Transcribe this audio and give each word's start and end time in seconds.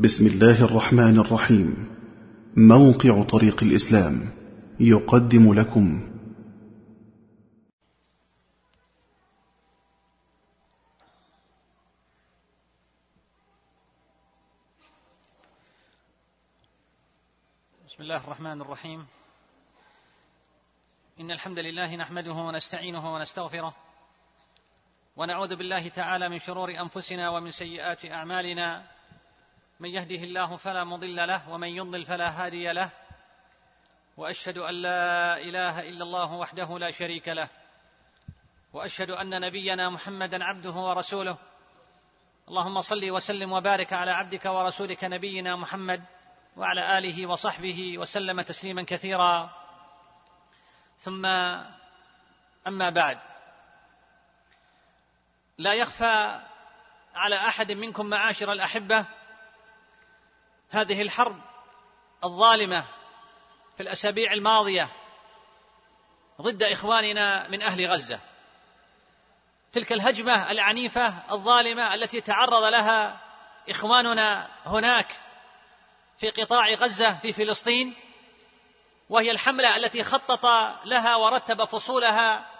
بسم 0.00 0.26
الله 0.26 0.64
الرحمن 0.64 1.18
الرحيم. 1.20 1.96
موقع 2.56 3.24
طريق 3.24 3.62
الإسلام 3.62 4.32
يقدم 4.80 5.52
لكم. 5.52 6.12
بسم 17.88 18.02
الله 18.02 18.16
الرحمن 18.16 18.60
الرحيم. 18.60 19.06
إن 21.20 21.30
الحمد 21.30 21.58
لله 21.58 21.96
نحمده 21.96 22.32
ونستعينه 22.32 23.14
ونستغفره 23.14 23.74
ونعوذ 25.16 25.56
بالله 25.56 25.88
تعالى 25.88 26.28
من 26.28 26.38
شرور 26.38 26.70
أنفسنا 26.80 27.30
ومن 27.30 27.50
سيئات 27.50 28.04
أعمالنا. 28.04 28.99
من 29.80 29.88
يهده 29.88 30.24
الله 30.24 30.56
فلا 30.56 30.84
مضل 30.84 31.16
له 31.16 31.50
ومن 31.50 31.68
يضلل 31.68 32.04
فلا 32.04 32.28
هادي 32.28 32.72
له. 32.72 32.90
وأشهد 34.16 34.58
أن 34.58 34.74
لا 34.74 35.38
إله 35.38 35.80
إلا 35.80 36.04
الله 36.04 36.32
وحده 36.32 36.78
لا 36.78 36.90
شريك 36.90 37.28
له. 37.28 37.48
وأشهد 38.72 39.10
أن 39.10 39.40
نبينا 39.40 39.90
محمدا 39.90 40.44
عبده 40.44 40.70
ورسوله. 40.70 41.38
اللهم 42.48 42.80
صل 42.80 43.10
وسلم 43.10 43.52
وبارك 43.52 43.92
على 43.92 44.10
عبدك 44.10 44.44
ورسولك 44.44 45.04
نبينا 45.04 45.56
محمد 45.56 46.04
وعلى 46.56 46.98
آله 46.98 47.26
وصحبه 47.26 47.98
وسلم 47.98 48.40
تسليما 48.40 48.82
كثيرا. 48.82 49.50
ثم 50.98 51.26
أما 52.66 52.90
بعد. 52.90 53.18
لا 55.58 55.74
يخفى 55.74 56.40
على 57.14 57.36
أحد 57.36 57.72
منكم 57.72 58.06
معاشر 58.06 58.52
الأحبة 58.52 59.06
هذه 60.70 61.02
الحرب 61.02 61.40
الظالمة 62.24 62.84
في 63.76 63.82
الأسابيع 63.82 64.32
الماضية 64.32 64.88
ضد 66.40 66.62
إخواننا 66.62 67.48
من 67.48 67.62
أهل 67.62 67.86
غزة. 67.86 68.20
تلك 69.72 69.92
الهجمة 69.92 70.50
العنيفة 70.50 71.32
الظالمة 71.32 71.94
التي 71.94 72.20
تعرض 72.20 72.64
لها 72.64 73.20
إخواننا 73.68 74.48
هناك 74.66 75.20
في 76.18 76.30
قطاع 76.30 76.74
غزة 76.74 77.18
في 77.18 77.32
فلسطين 77.32 77.96
وهي 79.08 79.30
الحملة 79.30 79.76
التي 79.76 80.02
خطط 80.02 80.46
لها 80.84 81.16
ورتب 81.16 81.64
فصولها 81.64 82.50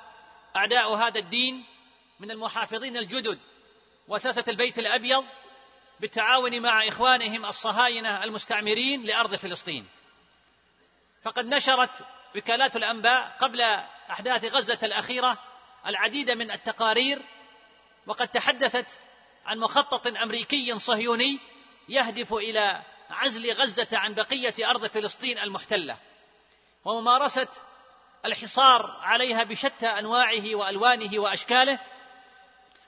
أعداء 0.56 0.94
هذا 0.94 1.18
الدين 1.18 1.64
من 2.20 2.30
المحافظين 2.30 2.96
الجدد 2.96 3.38
وساسة 4.08 4.44
البيت 4.48 4.78
الأبيض 4.78 5.24
بالتعاون 6.00 6.62
مع 6.62 6.88
إخوانهم 6.88 7.46
الصهاينة 7.46 8.24
المستعمرين 8.24 9.02
لأرض 9.02 9.34
فلسطين. 9.34 9.86
فقد 11.22 11.46
نشرت 11.46 12.04
وكالات 12.36 12.76
الأنباء 12.76 13.36
قبل 13.40 13.60
أحداث 14.10 14.44
غزة 14.44 14.78
الأخيرة 14.82 15.38
العديد 15.86 16.30
من 16.30 16.50
التقارير 16.50 17.22
وقد 18.06 18.28
تحدثت 18.28 19.00
عن 19.46 19.58
مخطط 19.58 20.06
أمريكي 20.06 20.78
صهيوني 20.78 21.40
يهدف 21.88 22.32
إلى 22.32 22.82
عزل 23.10 23.52
غزة 23.52 23.88
عن 23.92 24.14
بقية 24.14 24.70
أرض 24.70 24.86
فلسطين 24.86 25.38
المحتلة. 25.38 25.96
وممارسه 26.84 27.48
الحصار 28.24 28.82
عليها 29.02 29.42
بشتى 29.42 29.86
أنواعه 29.86 30.54
وألوانه 30.54 31.20
وأشكاله 31.20 31.80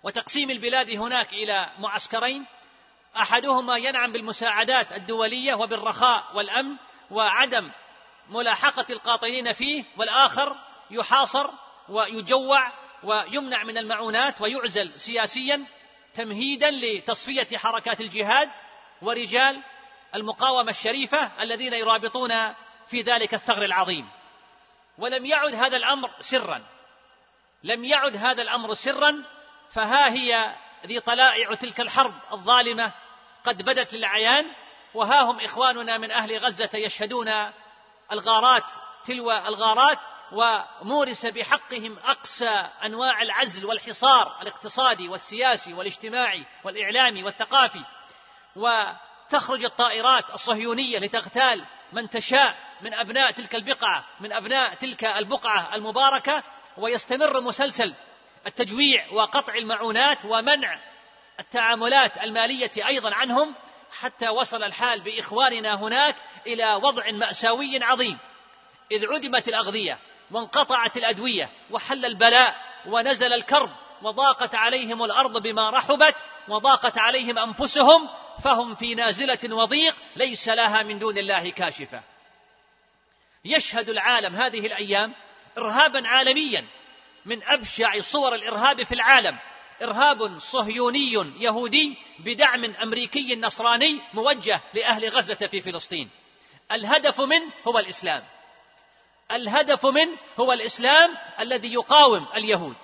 وتقسيم 0.03 0.51
البلاد 0.51 0.91
هناك 0.91 1.33
إلى 1.33 1.71
معسكرين 1.79 2.47
أحدهما 3.17 3.77
ينعم 3.77 4.13
بالمساعدات 4.13 4.93
الدولية 4.93 5.55
وبالرخاء 5.55 6.37
والأمن 6.37 6.77
وعدم 7.11 7.71
ملاحقة 8.29 8.87
القاطنين 8.91 9.53
فيه 9.53 9.85
والآخر 9.97 10.57
يحاصر 10.91 11.51
ويجوع 11.89 12.73
ويمنع 13.03 13.65
من 13.65 13.79
المعونات 13.79 14.41
ويعزل 14.41 14.93
سياسيا 14.97 15.67
تمهيدا 16.15 16.71
لتصفية 16.71 17.59
حركات 17.59 18.01
الجهاد 18.01 18.51
ورجال 19.03 19.63
المقاومة 20.15 20.71
الشريفة 20.71 21.43
الذين 21.43 21.73
يرابطون 21.73 22.55
في 22.87 23.01
ذلك 23.01 23.35
الثغر 23.35 23.65
العظيم. 23.65 24.09
ولم 24.99 25.27
يعد 25.27 25.55
هذا 25.55 25.77
الأمر 25.77 26.11
سرا. 26.19 26.63
لم 27.65 27.85
يعد 27.85 28.17
هذا 28.17 28.43
الأمر 28.43 28.75
سرا 28.75 29.25
فها 29.71 30.13
هي 30.13 30.55
ذي 30.87 31.01
طلائع 31.01 31.55
تلك 31.55 31.81
الحرب 31.81 32.15
الظالمة 32.33 32.93
قد 33.45 33.63
بدت 33.63 33.95
للعيان 33.95 34.45
وها 34.95 35.23
هم 35.23 35.41
إخواننا 35.41 35.99
من 35.99 36.11
أهل 36.11 36.39
غزة 36.39 36.71
يشهدون 36.75 37.29
الغارات 38.13 38.65
تلو 39.05 39.31
الغارات 39.31 39.99
ومورس 40.33 41.27
بحقهم 41.27 41.99
أقسى 41.99 42.69
أنواع 42.85 43.23
العزل 43.23 43.67
والحصار 43.67 44.41
الاقتصادي 44.43 45.09
والسياسي 45.09 45.75
والاجتماعي 45.75 46.47
والإعلامي 46.65 47.23
والثقافي. 47.25 47.85
وتخرج 48.57 49.65
الطائرات 49.65 50.31
الصهيونية 50.31 50.99
لتغتال 50.99 51.67
من 51.93 52.09
تشاء 52.09 52.57
من 52.81 52.95
أبناء 52.95 53.33
تلك 53.33 53.55
البقعة 53.55 54.05
من 54.21 54.33
أبناء 54.33 54.75
تلك 54.75 55.05
البقعة 55.05 55.75
المباركة. 55.75 56.43
ويستمر 56.77 57.41
مسلسل 57.41 57.95
التجويع 58.47 59.13
وقطع 59.13 59.55
المعونات 59.55 60.25
ومنع 60.25 60.92
التعاملات 61.43 62.19
المالية 62.19 62.71
أيضا 62.87 63.15
عنهم 63.15 63.55
حتى 63.93 64.29
وصل 64.29 64.65
الحال 64.65 65.01
بإخواننا 65.01 65.75
هناك 65.75 66.17
إلى 66.47 66.75
وضع 66.75 67.11
مأساوي 67.11 67.85
عظيم. 67.85 68.19
إذ 68.93 69.07
عدمت 69.07 69.49
الأغذية 69.49 69.99
وانقطعت 70.31 70.97
الأدوية 70.97 71.51
وحل 71.71 72.05
البلاء 72.05 72.57
ونزل 72.87 73.33
الكرب 73.33 73.71
وضاقت 74.03 74.55
عليهم 74.55 75.05
الأرض 75.05 75.43
بما 75.43 75.71
رحبت 75.71 76.15
وضاقت 76.49 76.99
عليهم 76.99 77.39
أنفسهم 77.39 78.09
فهم 78.45 78.75
في 78.75 78.95
نازلة 78.95 79.57
وضيق 79.57 79.97
ليس 80.17 80.49
لها 80.49 80.83
من 80.83 80.99
دون 80.99 81.19
الله 81.19 81.51
كاشفة. 81.51 82.03
يشهد 83.45 83.89
العالم 83.89 84.37
هذه 84.37 84.67
الأيام 84.67 85.15
ارهابا 85.59 86.09
عالميا 86.09 86.67
من 87.25 87.43
أبشع 87.43 88.01
صور 88.01 88.35
الإرهاب 88.35 88.83
في 88.83 88.93
العالم. 88.93 89.39
إرهاب 89.83 90.39
صهيوني 90.39 91.13
يهودي 91.39 91.97
بدعم 92.19 92.65
أمريكي 92.65 93.37
نصراني 93.37 94.01
موجه 94.15 94.61
لأهل 94.75 95.09
غزة 95.09 95.47
في 95.51 95.61
فلسطين. 95.61 96.11
الهدف 96.73 97.21
منه 97.21 97.53
هو 97.69 97.79
الإسلام. 97.79 98.23
الهدف 99.33 99.87
منه 99.87 100.17
هو 100.41 100.53
الإسلام 100.53 101.17
الذي 101.41 101.73
يقاوم 101.73 102.27
اليهود. 102.37 102.77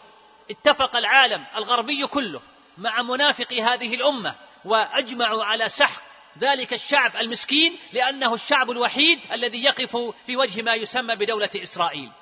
اتفق 0.51 0.97
العالم 0.97 1.45
الغربي 1.57 2.07
كله 2.07 2.41
مع 2.79 3.03
منافق 3.03 3.53
هذه 3.53 3.95
الأمة 3.95 4.35
وأجمعوا 4.65 5.45
على 5.45 5.69
سحق 5.69 6.03
ذلك 6.39 6.73
الشعب 6.73 7.17
المسكين 7.17 7.79
لأنه 7.93 8.35
الشعب 8.35 8.71
الوحيد 8.71 9.19
الذي 9.33 9.65
يقف 9.65 9.97
في 10.27 10.37
وجه 10.37 10.63
ما 10.63 10.75
يسمى 10.75 11.17
بدولة 11.17 11.51
إسرائيل. 11.57 12.13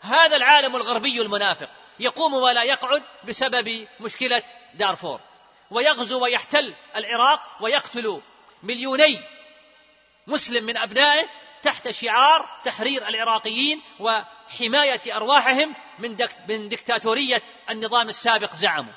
هذا 0.00 0.36
العالم 0.36 0.76
الغربي 0.76 1.22
المنافق. 1.22 1.68
يقوم 2.00 2.34
ولا 2.34 2.62
يقعد 2.62 3.02
بسبب 3.24 3.86
مشكلة 4.00 4.42
دارفور. 4.74 5.20
ويغزو 5.70 6.22
ويحتل 6.22 6.74
العراق 6.96 7.40
ويقتل 7.60 8.22
مليوني 8.62 9.20
مسلم 10.26 10.64
من 10.64 10.76
أبنائه 10.76 11.28
تحت 11.62 11.88
شعار 11.88 12.60
تحرير 12.64 13.08
العراقيين 13.08 13.82
وحماية 14.00 15.16
أرواحهم 15.16 15.74
من 15.98 16.16
من 16.48 16.68
دكتاتورية 16.68 17.42
النظام 17.70 18.08
السابق 18.08 18.54
زعموا. 18.54 18.92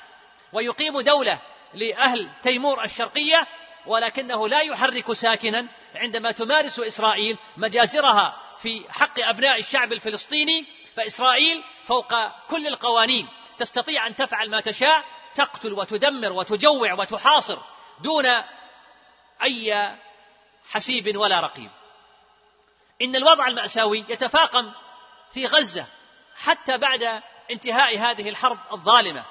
ويقيم 0.52 1.00
دولة 1.00 1.40
لأهل 1.74 2.30
تيمور 2.42 2.84
الشرقية 2.84 3.46
ولكنه 3.86 4.48
لا 4.48 4.60
يحرك 4.60 5.12
ساكنا 5.12 5.68
عندما 5.94 6.32
تمارس 6.32 6.80
إسرائيل 6.80 7.38
مجازرها 7.56 8.36
في 8.62 8.84
حق 8.90 9.20
أبناء 9.20 9.58
الشعب 9.58 9.92
الفلسطيني 9.92 10.66
فإسرائيل 10.98 11.64
فوق 11.84 12.08
كل 12.50 12.66
القوانين 12.66 13.28
تستطيع 13.58 14.06
أن 14.06 14.16
تفعل 14.16 14.50
ما 14.50 14.60
تشاء 14.60 15.04
تقتل 15.34 15.72
وتدمر 15.72 16.32
وتجوع 16.32 16.92
وتحاصر 16.92 17.58
دون 18.00 18.26
أي 19.42 19.96
حسيب 20.70 21.16
ولا 21.16 21.36
رقيب. 21.36 21.70
إن 23.02 23.16
الوضع 23.16 23.46
المأساوي 23.46 24.04
يتفاقم 24.08 24.72
في 25.32 25.44
غزة 25.44 25.86
حتى 26.36 26.78
بعد 26.78 27.22
انتهاء 27.50 27.98
هذه 27.98 28.28
الحرب 28.28 28.58
الظالمة. 28.72 29.24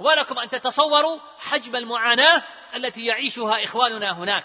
ولكم 0.00 0.38
أن 0.38 0.48
تتصوروا 0.48 1.20
حجم 1.38 1.76
المعاناة 1.76 2.42
التي 2.74 3.06
يعيشها 3.06 3.64
إخواننا 3.64 4.18
هناك. 4.18 4.44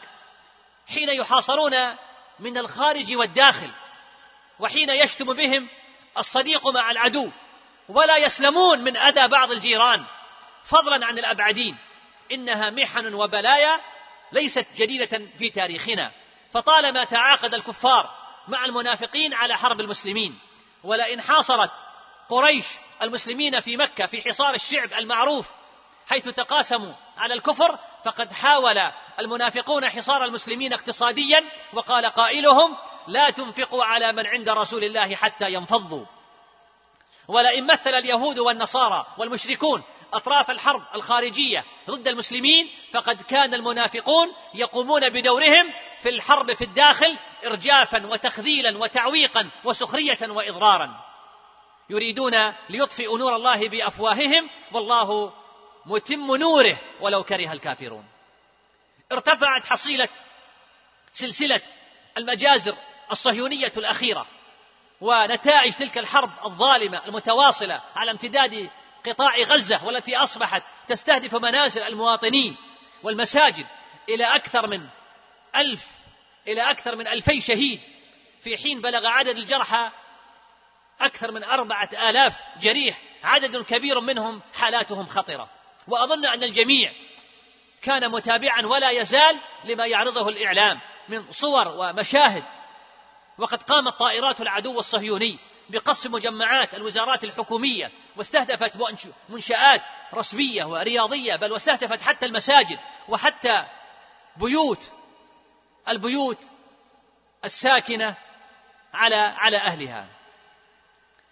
حين 0.87 1.09
يحاصرون 1.09 1.73
من 2.39 2.57
الخارج 2.57 3.15
والداخل 3.15 3.71
وحين 4.59 4.89
يشتم 4.89 5.33
بهم 5.33 5.69
الصديق 6.17 6.67
مع 6.67 6.91
العدو 6.91 7.31
ولا 7.89 8.17
يسلمون 8.17 8.79
من 8.79 8.97
أذى 8.97 9.27
بعض 9.27 9.51
الجيران. 9.51 10.05
فضلا 10.63 11.05
عن 11.05 11.17
الأبعدين 11.17 11.77
إنها 12.31 12.69
محن 12.69 13.13
وبلايا 13.13 13.79
ليست 14.31 14.67
جديدة 14.75 15.21
في 15.37 15.49
تاريخنا. 15.49 16.11
فطالما 16.53 17.05
تعاقد 17.05 17.53
الكفار 17.53 18.09
مع 18.47 18.65
المنافقين 18.65 19.33
على 19.33 19.57
حرب 19.57 19.79
المسلمين 19.79 20.39
ولئن 20.83 21.21
حاصرت 21.21 21.71
قريش 22.29 22.65
المسلمين 23.01 23.59
في 23.59 23.77
مكة 23.77 24.05
في 24.05 24.21
حصار 24.21 24.53
الشعب 24.53 24.93
المعروف 24.93 25.51
حيث 26.07 26.29
تقاسموا 26.29 26.93
على 27.19 27.33
الكفر 27.33 27.79
فقد 28.05 28.31
حاول 28.31 28.91
المنافقون 29.19 29.89
حصار 29.89 30.25
المسلمين 30.25 30.73
اقتصاديا 30.73 31.43
وقال 31.73 32.05
قائلهم 32.05 32.77
لا 33.07 33.29
تنفقوا 33.29 33.83
على 33.83 34.11
من 34.11 34.27
عند 34.27 34.49
رسول 34.49 34.83
الله 34.83 35.15
حتى 35.15 35.45
ينفضوا. 35.49 36.05
ولئن 37.27 37.67
مثل 37.67 37.89
اليهود 37.89 38.39
والنصارى 38.39 39.05
والمشركون 39.17 39.83
أطراف 40.13 40.51
الحرب 40.51 40.81
الخارجية 40.95 41.65
ضد 41.89 42.07
المسلمين 42.07 42.69
فقد 42.93 43.21
كان 43.21 43.53
المنافقون 43.53 44.33
يقومون 44.53 45.09
بدورهم 45.09 45.73
في 46.01 46.09
الحرب 46.09 46.53
في 46.53 46.63
الداخل 46.63 47.17
ارجافا 47.45 48.07
وتخذيلا 48.07 48.77
وتعويقا 48.77 49.51
وسخرية 49.65 50.17
واضرارا. 50.21 51.09
يريدون 51.89 52.53
ليطفئوا 52.69 53.17
نور 53.17 53.35
الله 53.35 53.69
بأفواههم 53.69 54.49
والله 54.73 55.33
متم 55.89 56.35
نوره 56.35 56.79
ولو 56.99 57.23
كره 57.23 57.51
الكافرون. 57.51 58.05
ارتفعت 59.11 59.65
حصيلة 59.65 60.09
سلسلة 61.13 61.61
المجازر 62.17 62.75
الصهيونية 63.11 63.71
الأخيرة 63.77 64.25
ونتائج 65.01 65.73
تلك 65.73 65.97
الحرب 65.97 66.31
الظالمة 66.45 67.05
المتواصلة 67.05 67.81
على 67.95 68.11
امتداد 68.11 68.69
قطاع 69.05 69.37
غزة 69.37 69.85
والتي 69.85 70.17
أصبحت 70.17 70.63
تستهدف 70.87 71.35
منازل 71.35 71.81
المواطنين 71.81 72.57
والمساجد 73.03 73.65
إلى 74.09 74.35
أكثر 74.35 74.67
من 74.67 74.87
ألف 75.55 75.83
إلى 76.47 76.61
أكثر 76.61 76.95
من 76.95 77.07
ألفي 77.07 77.41
شهيد. 77.41 77.79
في 78.43 78.57
حين 78.57 78.81
بلغ 78.81 79.07
عدد 79.07 79.37
الجرحى 79.37 79.91
أكثر 81.01 81.31
من 81.31 81.43
أربعة 81.43 81.89
آلاف 81.93 82.33
جريح 82.59 83.01
عدد 83.23 83.57
كبير 83.57 83.99
منهم 83.99 84.41
حالاتهم 84.53 85.05
خطرة. 85.05 85.49
وأظن 85.89 86.25
أن 86.25 86.43
الجميع 86.43 86.93
كان 87.81 88.11
متابعا 88.11 88.65
ولا 88.65 88.89
يزال 88.89 89.39
لما 89.63 89.85
يعرضه 89.85 90.29
الإعلام 90.29 90.79
من 91.09 91.31
صور 91.31 91.67
ومشاهد. 91.67 92.43
وقد 93.37 93.63
قامت 93.63 93.93
طائرات 93.93 94.41
العدو 94.41 94.79
الصهيوني 94.79 95.39
بقصف 95.69 96.07
مجمعات 96.11 96.73
الوزارات 96.73 97.23
الحكومية 97.23 97.91
واستهدفت 98.17 98.77
منشآت 99.29 99.81
رسمية 100.13 100.65
ورياضية 100.65 101.35
بل 101.35 101.51
واستهدفت 101.51 102.01
حتى 102.01 102.25
المساجد 102.25 102.79
وحتى 103.07 103.65
بيوت 104.37 104.91
البيوت 105.87 106.37
الساكنة 107.45 108.15
على 108.93 109.15
على 109.15 109.57
أهلها. 109.57 110.07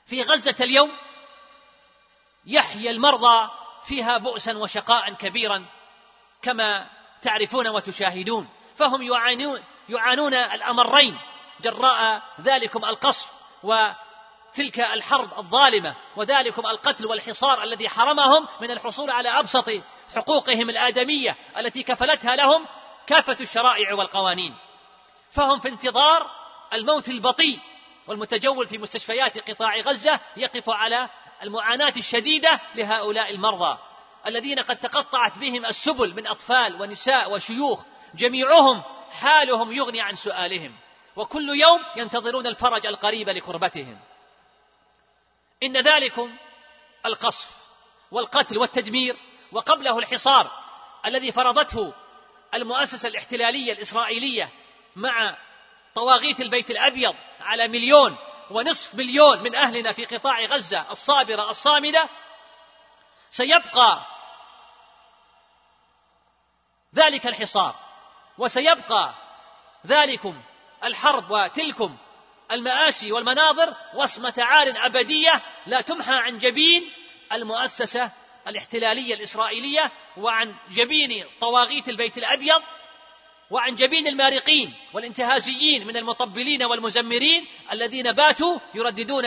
في 0.05 0.23
غزة 0.23 0.55
اليوم 0.61 0.91
يحيا 2.45 2.91
المرضى 2.91 3.49
فيها 3.87 4.17
بؤسا 4.17 4.57
وشقاء 4.57 5.13
كبيرا 5.13 5.65
كما 6.41 6.87
تعرفون 7.21 7.67
وتشاهدون. 7.67 8.47
فهم 8.75 9.01
يعانون 9.01 9.63
يعانون 9.89 10.33
الأمرين. 10.33 11.19
جراء 11.61 12.23
ذلكم 12.41 12.85
القصف 12.85 13.31
وتلك 13.63 14.79
الحرب 14.79 15.39
الظالمة 15.39 15.95
وذلكم 16.15 16.67
القتل 16.67 17.05
والحصار 17.05 17.63
الذي 17.63 17.89
حرمهم 17.89 18.47
من 18.61 18.71
الحصول 18.71 19.11
على 19.11 19.29
أبسط 19.29 19.69
حقوقهم 20.15 20.69
الآدمية 20.69 21.37
التي 21.57 21.83
كفلتها 21.83 22.35
لهم 22.35 22.67
كافة 23.07 23.37
الشرائع 23.41 23.93
والقوانين. 23.93 24.55
فهم 25.31 25.59
في 25.59 25.69
انتظار 25.69 26.31
الموت 26.73 27.09
البطيء 27.09 27.59
والمتجول 28.07 28.67
في 28.67 28.77
مستشفيات 28.77 29.49
قطاع 29.51 29.77
غزة 29.77 30.19
يقف 30.37 30.69
على 30.69 31.09
المعاناة 31.43 31.93
الشديدة 31.97 32.59
لهؤلاء 32.75 33.31
المرضى 33.31 33.77
الذين 34.27 34.59
قد 34.59 34.77
تقطعت 34.77 35.37
بهم 35.37 35.65
السبل 35.65 36.15
من 36.15 36.27
أطفال 36.27 36.81
ونساء 36.81 37.31
وشيوخ 37.31 37.83
جميعهم 38.15 38.83
حالهم 39.11 39.71
يغني 39.71 40.01
عن 40.01 40.15
سؤالهم 40.15 40.75
وكل 41.15 41.49
يوم 41.49 41.79
ينتظرون 41.95 42.47
الفرج 42.47 42.87
القريب 42.87 43.29
لكربتهم. 43.29 43.99
إن 45.63 45.81
ذلكم 45.81 46.37
القصف 47.05 47.49
والقتل 48.11 48.57
والتدمير 48.57 49.17
وقبله 49.51 49.99
الحصار 49.99 50.51
الذي 51.05 51.31
فرضته 51.31 51.93
المؤسسة 52.53 53.09
الاحتلالية 53.09 53.73
الإسرائيلية 53.73 54.49
مع 54.95 55.37
طواغيت 55.95 56.41
البيت 56.41 56.71
الأبيض 56.71 57.15
على 57.41 57.67
مليون 57.67 58.17
ونصف 58.51 58.95
مليون 58.95 59.43
من 59.43 59.55
أهلنا 59.55 59.91
في 59.91 60.05
قطاع 60.05 60.45
غزة 60.45 60.91
الصابرة 60.91 61.49
الصامدة 61.49 62.09
سيبقى 63.29 64.05
ذلك 66.95 67.27
الحصار 67.27 67.75
وسيبقى 68.37 69.13
ذلكم 69.87 70.41
الحرب 70.83 71.31
وتلكم 71.31 71.97
المآسي 72.51 73.11
والمناظر 73.11 73.75
وصمة 73.93 74.33
عار 74.37 74.73
أبدية 74.75 75.43
لا 75.65 75.81
تمحى 75.81 76.13
عن 76.13 76.37
جبين 76.37 76.91
المؤسسة 77.31 78.11
الاحتلالية 78.47 79.13
الإسرائيلية 79.13 79.91
وعن 80.17 80.55
جبين 80.69 81.25
طواغيت 81.39 81.89
البيت 81.89 82.17
الأبيض 82.17 82.61
وعن 83.51 83.75
جبين 83.75 84.07
المارقين 84.07 84.73
والانتهازيين 84.93 85.87
من 85.87 85.97
المطبلين 85.97 86.63
والمزمرين 86.63 87.47
الذين 87.71 88.11
باتوا 88.11 88.59
يرددون 88.73 89.25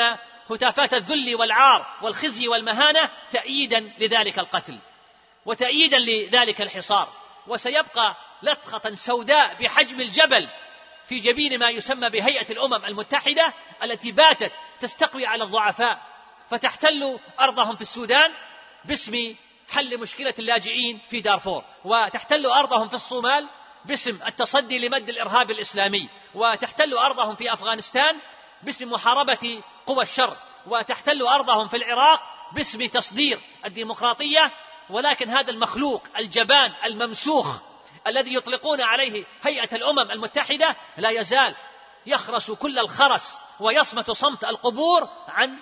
هتافات 0.51 0.95
الذل 0.95 1.35
والعار 1.35 1.87
والخزي 2.03 2.49
والمهانة 2.49 3.11
تأييدا 3.31 3.93
لذلك 3.99 4.39
القتل 4.39 4.79
وتأييدا 5.47 5.99
لذلك 5.99 6.63
الحصار 6.63 7.13
وسيبقى 7.47 8.17
لطخة 8.43 8.95
سوداء 8.95 9.55
بحجم 9.55 10.01
الجبل 10.01 10.49
في 11.07 11.19
جبين 11.19 11.59
ما 11.59 11.71
يسمى 11.71 12.09
بهيئة 12.09 12.53
الأمم 12.53 12.85
المتحدة 12.85 13.55
التي 13.83 14.13
باتت 14.13 14.53
تستقوي 14.81 15.27
على 15.27 15.45
الضعفاء 15.45 16.03
فتحتل 16.49 17.19
أرضهم 17.41 17.77
في 17.77 17.83
السودان 17.83 18.33
باسم 18.85 19.35
حل 19.71 20.01
مشكلة 20.01 20.35
اللاجئين 20.39 21.01
في 21.11 21.21
دارفور 21.21 21.65
وتحتل 21.85 22.47
أرضهم 22.47 22.89
في 22.89 22.95
الصومال 22.95 23.49
باسم 23.85 24.19
التصدي 24.27 24.79
لمد 24.79 25.09
الإرهاب 25.09 25.51
الإسلامي 25.51 26.09
وتحتل 26.35 26.95
أرضهم 26.95 27.35
في 27.35 27.53
أفغانستان 27.53 28.21
باسم 28.63 28.93
محاربة 28.93 29.63
قوى 29.87 30.03
الشر 30.03 30.37
وتحتل 30.67 31.23
أرضهم 31.23 31.69
في 31.69 31.77
العراق 31.77 32.23
باسم 32.55 32.87
تصدير 32.87 33.41
الديمقراطية 33.65 34.53
ولكن 34.91 35.31
هذا 35.31 35.51
المخلوق 35.51 36.03
الجبان 36.19 36.73
الممسوخ 36.85 37.61
الذي 38.07 38.35
يطلقون 38.35 38.81
عليه 38.81 39.25
هيئة 39.43 39.77
الأمم 39.77 40.11
المتحدة 40.11 40.77
لا 40.97 41.11
يزال 41.11 41.55
يخرس 42.07 42.51
كل 42.51 42.79
الخرس 42.79 43.41
ويصمت 43.61 44.11
صمت 44.11 44.45
القبور 44.45 45.09
عن 45.29 45.59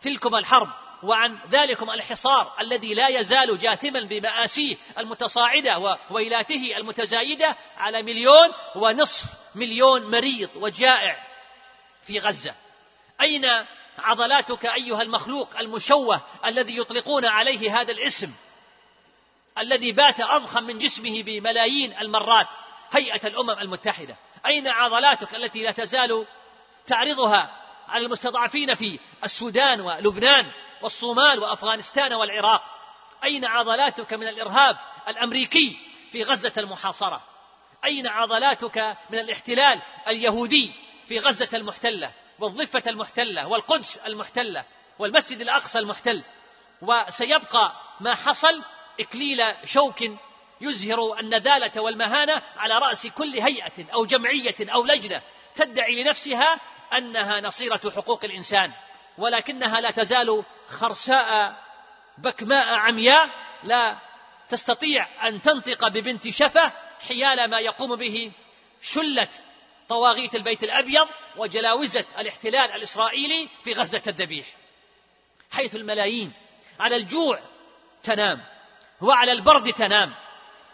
تلكم 0.00 0.36
الحرب. 0.36 0.68
وعن 1.02 1.38
ذلكم 1.50 1.90
الحصار 1.90 2.52
الذي 2.60 2.94
لا 2.94 3.08
يزال 3.08 3.58
جاثما 3.58 4.04
بمآسيه 4.04 4.76
المتصاعدة 4.98 5.78
وويلاته 6.10 6.76
المتزايدة 6.76 7.56
على 7.76 8.02
مليون 8.02 8.52
ونصف 8.76 9.24
مليون 9.54 10.10
مريض 10.10 10.50
وجائع 10.56 11.26
في 12.04 12.18
غزة. 12.18 12.54
أين 13.20 13.44
عضلاتك 13.98 14.66
أيها 14.66 15.02
المخلوق 15.02 15.58
المشوه 15.58 16.20
الذي 16.46 16.78
يطلقون 16.78 17.24
عليه 17.24 17.80
هذا 17.80 17.92
الاسم؟ 17.92 18.32
الذي 19.58 19.92
بات 19.92 20.20
أضخم 20.20 20.64
من 20.64 20.78
جسمه 20.78 21.22
بملايين 21.22 21.98
المرات 21.98 22.48
هيئة 22.92 23.26
الأمم 23.26 23.50
المتحدة. 23.50 24.16
أين 24.46 24.68
عضلاتك 24.68 25.34
التي 25.34 25.62
لا 25.62 25.72
تزال 25.72 26.26
تعرضها 26.86 27.62
على 27.88 28.06
المستضعفين 28.06 28.74
في 28.74 28.98
السودان 29.24 29.80
ولبنان؟ 29.80 30.52
والصومال 30.82 31.38
وأفغانستان 31.38 32.12
والعراق. 32.12 32.64
أين 33.24 33.44
عضلاتك 33.44 34.14
من 34.14 34.28
الإرهاب 34.28 34.76
الأمريكي 35.08 35.78
في 36.12 36.22
غزة 36.22 36.52
المحاصرة؟ 36.58 37.22
أين 37.84 38.06
عضلاتك 38.06 38.96
من 39.10 39.18
الاحتلال 39.18 39.82
اليهودي 40.08 40.74
في 41.06 41.18
غزة 41.18 41.48
المحتلة 41.54 42.12
والضفة 42.38 42.82
المحتلة 42.86 43.48
والقدس 43.48 43.96
المحتلة 43.96 44.64
والمسجد 44.98 45.40
الأقصى 45.40 45.78
المحتل؟ 45.78 46.24
وسيبقى 46.82 47.72
ما 48.00 48.14
حصل؟ 48.14 48.62
إكليل 49.00 49.38
شوك 49.64 49.98
يزهر 50.60 51.18
النذالة 51.20 51.82
والمهانة 51.82 52.42
على 52.56 52.78
رأس 52.78 53.06
كل 53.06 53.40
هيئة 53.40 53.92
أو 53.94 54.06
جمعية 54.06 54.56
أو 54.60 54.84
لجنة 54.84 55.22
تدعي 55.54 56.02
لنفسها 56.02 56.60
أنها 56.92 57.40
نصيرة 57.40 57.90
حقوق 57.96 58.24
الإنسان 58.24 58.72
ولكنها 59.18 59.80
لا 59.80 59.90
تزال 59.90 60.44
خرساء 60.72 61.56
بكماء 62.18 62.74
عمياء 62.74 63.30
لا 63.62 63.98
تستطيع 64.48 65.28
أن 65.28 65.42
تنطق 65.42 65.88
ببنت 65.88 66.28
شفة 66.28 66.72
حيال 67.08 67.50
ما 67.50 67.60
يقوم 67.60 67.96
به 67.96 68.32
شلة 68.82 69.28
طواغيت 69.88 70.34
البيت 70.34 70.62
الأبيض 70.62 71.08
وجلاوزة 71.36 72.04
الاحتلال 72.18 72.72
الإسرائيلي 72.72 73.48
في 73.64 73.72
غزة 73.72 74.02
الذبيح. 74.06 74.46
حيث 75.52 75.74
الملايين 75.74 76.32
على 76.80 76.96
الجوع 76.96 77.40
تنام 78.02 78.44
وعلى 79.00 79.32
البرد 79.32 79.72
تنام 79.72 80.14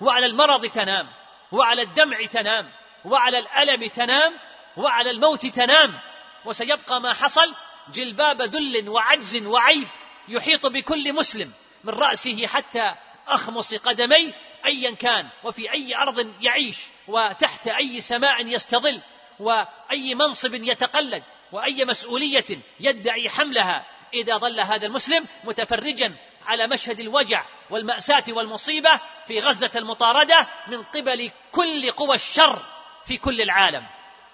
وعلى 0.00 0.26
المرض 0.26 0.66
تنام 0.66 1.08
وعلى 1.52 1.82
الدمع 1.82 2.24
تنام 2.32 2.70
وعلى 3.04 3.38
الألم 3.38 3.88
تنام 3.88 4.38
وعلى 4.76 5.10
الموت 5.10 5.46
تنام 5.46 6.00
وسيبقى 6.44 7.00
ما 7.00 7.12
حصل 7.12 7.54
جلباب 7.92 8.42
ذل 8.42 8.88
وعجز 8.88 9.46
وعيب 9.46 9.88
يحيط 10.28 10.66
بكل 10.66 11.12
مسلم 11.12 11.52
من 11.84 11.94
رأسه 11.94 12.46
حتى 12.46 12.94
أخمص 13.28 13.74
قدميه 13.74 14.34
أيا 14.66 14.94
كان 14.94 15.28
وفي 15.44 15.72
أي 15.72 15.96
أرض 15.96 16.34
يعيش 16.40 16.76
وتحت 17.08 17.68
أي 17.68 18.00
سماء 18.00 18.46
يستظل 18.46 19.02
وأي 19.40 20.14
منصب 20.14 20.54
يتقلد 20.54 21.22
وأي 21.52 21.84
مسؤولية 21.84 22.44
يدعي 22.80 23.28
حملها. 23.28 23.86
إذا 24.14 24.36
ظل 24.36 24.60
هذا 24.60 24.86
المسلم 24.86 25.26
متفرجا 25.44 26.16
على 26.46 26.66
مشهد 26.66 27.00
الوجع 27.00 27.44
والمأساة 27.70 28.24
والمصيبة 28.28 29.00
في 29.26 29.38
غزة 29.38 29.70
المطاردة 29.76 30.48
من 30.68 30.82
قبل 30.82 31.30
كل 31.52 31.90
قوى 31.90 32.14
الشر 32.14 32.62
في 33.04 33.16
كل 33.16 33.40
العالم. 33.40 33.86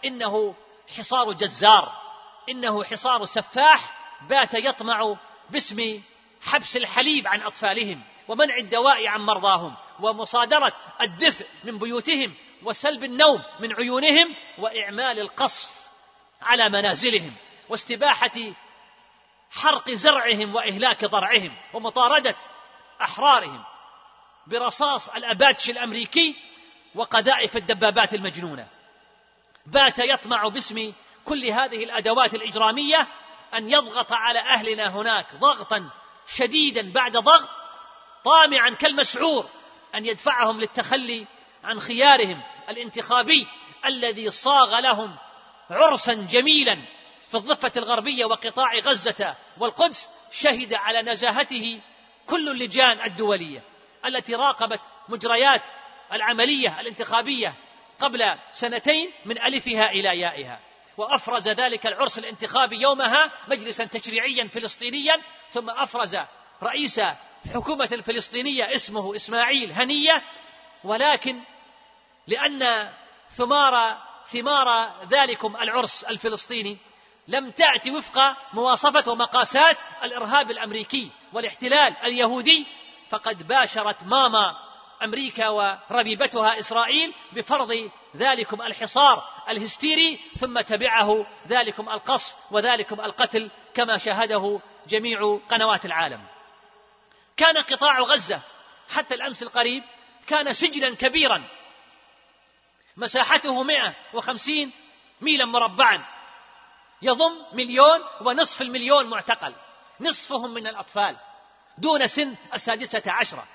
إنه 0.04 0.54
حصار 0.96 1.32
جزار. 1.32 2.03
إنه 2.48 2.84
حصار 2.84 3.24
سفاح 3.24 3.94
بات 4.28 4.54
يطمع 4.54 5.16
باسم 5.50 6.02
حبس 6.42 6.76
الحليب 6.76 7.26
عن 7.26 7.42
أطفالهم 7.42 8.02
ومنع 8.28 8.56
الدواء 8.56 9.06
عن 9.06 9.20
مرضاهم 9.20 9.74
ومصادرة 10.00 10.72
الدفء 11.00 11.46
من 11.64 11.78
بيوتهم 11.78 12.34
وسلب 12.62 13.04
النوم 13.04 13.42
من 13.60 13.74
عيونهم 13.74 14.36
وإعمال 14.58 15.20
القصف 15.20 15.70
على 16.42 16.68
منازلهم 16.68 17.34
واستباحة 17.68 18.52
حرق 19.50 19.90
زرعهم 19.90 20.54
وإهلاك 20.54 21.04
ضرعهم 21.04 21.56
ومطاردة 21.74 22.36
أحرارهم 23.02 23.64
برصاص 24.46 25.08
الأباتش 25.08 25.70
الأمريكي 25.70 26.36
وقذائف 26.94 27.56
الدبابات 27.56 28.14
المجنونة. 28.14 28.68
بات 29.66 29.98
يطمع 29.98 30.48
باسم 30.48 30.92
كل 31.25 31.50
هذه 31.50 31.85
الأدوات 31.85 32.35
الإجرامية 32.35 33.09
أن 33.54 33.71
يضغط 33.71 34.12
على 34.12 34.38
أهلنا 34.38 34.97
هناك 34.97 35.35
ضغطا 35.35 35.90
شديدا 36.26 36.93
بعد 36.93 37.16
ضغط 37.16 37.49
طامعا 38.25 38.71
كالمسعور 38.71 39.47
أن 39.95 40.07
يدفعهم 40.07 40.61
للتخلي 40.61 41.26
عن 41.64 41.81
خيارهم 41.81 42.43
الانتخابي 42.69 43.47
الذي 43.87 44.31
صاغ 44.31 44.81
لهم 44.81 45.16
عرسا 45.71 46.12
جميلا 46.12 46.83
في 47.28 47.35
الضفة 47.35 47.73
الغربية 47.76 48.25
وقطاع 48.25 48.75
غزة 48.75 49.37
والقدس 49.59 50.09
شهد 50.31 50.75
على 50.75 51.02
نزاهته 51.02 51.81
كل 52.26 52.49
اللجان 52.49 53.04
الدولية 53.04 53.62
التي 54.07 54.35
راقبت 54.35 54.81
مجريات 55.09 55.62
العملية 56.12 56.81
الانتخابية 56.81 57.54
قبل 58.00 58.38
سنتين 58.52 59.11
من 59.25 59.43
ألفها 59.43 59.90
إلى 59.90 60.21
يائها. 60.21 60.61
وأفرز 60.96 61.48
ذلك 61.48 61.86
العرس 61.86 62.18
الانتخابي 62.18 62.76
يومها 62.76 63.32
مجلسا 63.48 63.84
تشريعيا 63.84 64.48
فلسطينيا 64.48 65.16
ثم 65.48 65.70
أفرز 65.70 66.16
رئيس 66.62 67.00
حكومة 67.54 67.86
فلسطينية 67.86 68.74
اسمه 68.74 69.16
إسماعيل 69.16 69.72
هنية. 69.72 70.22
ولكن 70.84 71.40
لأن 72.26 72.90
ثمار 73.36 74.02
ثمار 74.32 74.92
ذلكم 75.04 75.56
العرس 75.56 76.04
الفلسطيني 76.04 76.78
لم 77.28 77.50
تأتي 77.50 77.90
وفق 77.90 78.36
مواصفة 78.52 79.12
ومقاسات 79.12 79.76
الإرهاب 80.02 80.50
الأمريكي 80.50 81.10
والاحتلال 81.32 81.96
اليهودي 81.96 82.66
فقد 83.10 83.48
باشرت 83.48 84.04
ماما 84.04 84.63
أمريكا 85.04 85.49
وربيبتها 85.49 86.58
إسرائيل 86.58 87.14
بفرض 87.32 87.90
ذلكم 88.16 88.62
الحصار 88.62 89.25
الهستيري 89.49 90.20
ثم 90.38 90.61
تبعه 90.61 91.26
ذلكم 91.49 91.88
القصف 91.88 92.34
وذلكم 92.50 93.00
القتل 93.00 93.50
كما 93.75 93.96
شاهده 93.96 94.61
جميع 94.88 95.38
قنوات 95.49 95.84
العالم. 95.84 96.25
كان 97.37 97.58
قطاع 97.58 98.00
غزة 98.00 98.40
حتى 98.88 99.14
الأمس 99.14 99.42
القريب 99.42 99.82
كان 100.26 100.52
سجنا 100.52 100.94
كبيرا. 100.94 101.49
مساحته 102.96 103.62
150 103.62 104.73
ميلا 105.20 105.44
مربعا. 105.44 106.04
يضم 107.02 107.46
مليون 107.52 108.04
ونصف 108.20 108.62
المليون 108.62 109.06
معتقل. 109.06 109.54
نصفهم 110.00 110.54
من 110.54 110.66
الأطفال 110.66 111.16
دون 111.78 112.06
سن 112.06 112.37
السادسة 112.54 113.02
عشرة. 113.06 113.46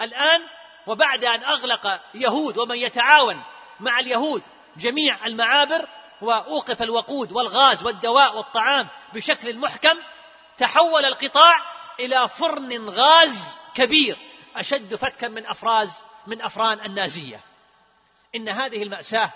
الآن 0.00 0.40
وبعد 0.86 1.24
أن 1.24 1.44
أغلق 1.44 2.00
يهود 2.14 2.58
ومن 2.58 2.76
يتعاون 2.76 3.42
مع 3.80 3.98
اليهود 3.98 4.42
جميع 4.76 5.26
المعابر 5.26 5.88
وأوقف 6.20 6.82
الوقود 6.82 7.32
والغاز 7.32 7.82
والدواء 7.82 8.36
والطعام 8.36 8.88
بشكل 9.14 9.58
محكم 9.58 9.98
تحول 10.58 11.04
القطاع 11.04 11.58
إلى 12.00 12.28
فرن 12.28 12.88
غاز 12.88 13.62
كبير 13.74 14.18
أشد 14.56 14.94
فتكا 14.94 15.28
من 15.28 15.46
أفراز 15.46 16.04
من 16.26 16.42
أفران 16.42 16.80
النازية. 16.80 17.40
إن 18.34 18.48
هذه 18.48 18.82
المأساة 18.82 19.32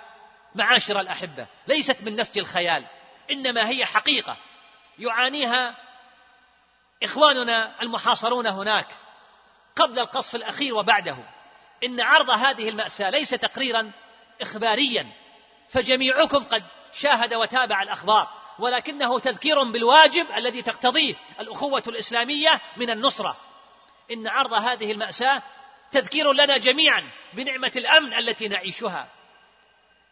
معاشر 0.54 1.00
الأحبة 1.00 1.46
ليست 1.66 2.02
من 2.02 2.20
نسج 2.20 2.38
الخيال 2.38 2.86
إنما 3.30 3.68
هي 3.68 3.84
حقيقة. 3.84 4.36
يعانيها 4.98 5.74
إخواننا 7.02 7.82
المحاصرون 7.82 8.46
هناك 8.46 8.86
قبل 9.76 9.98
القصف 9.98 10.34
الأخير 10.34 10.74
وبعده. 10.74 11.16
إن 11.84 12.00
عرض 12.00 12.30
هذه 12.30 12.68
المأساة 12.68 13.10
ليس 13.10 13.30
تقريرا 13.30 13.92
إخباريا 14.40 15.06
فجميعكم 15.68 16.44
قد 16.44 16.62
شاهد 16.92 17.34
وتابع 17.34 17.82
الأخبار 17.82 18.28
ولكنه 18.58 19.18
تذكير 19.18 19.62
بالواجب 19.62 20.26
الذي 20.36 20.62
تقتضيه 20.62 21.14
الأخوة 21.40 21.82
الإسلامية 21.88 22.60
من 22.76 22.90
النصرة. 22.90 23.36
إن 24.10 24.28
عرض 24.28 24.52
هذه 24.52 24.92
المأساة 24.92 25.42
تذكير 25.92 26.32
لنا 26.32 26.58
جميعا 26.58 27.10
بنعمة 27.32 27.72
الأمن 27.76 28.14
التي 28.14 28.48
نعيشها. 28.48 29.08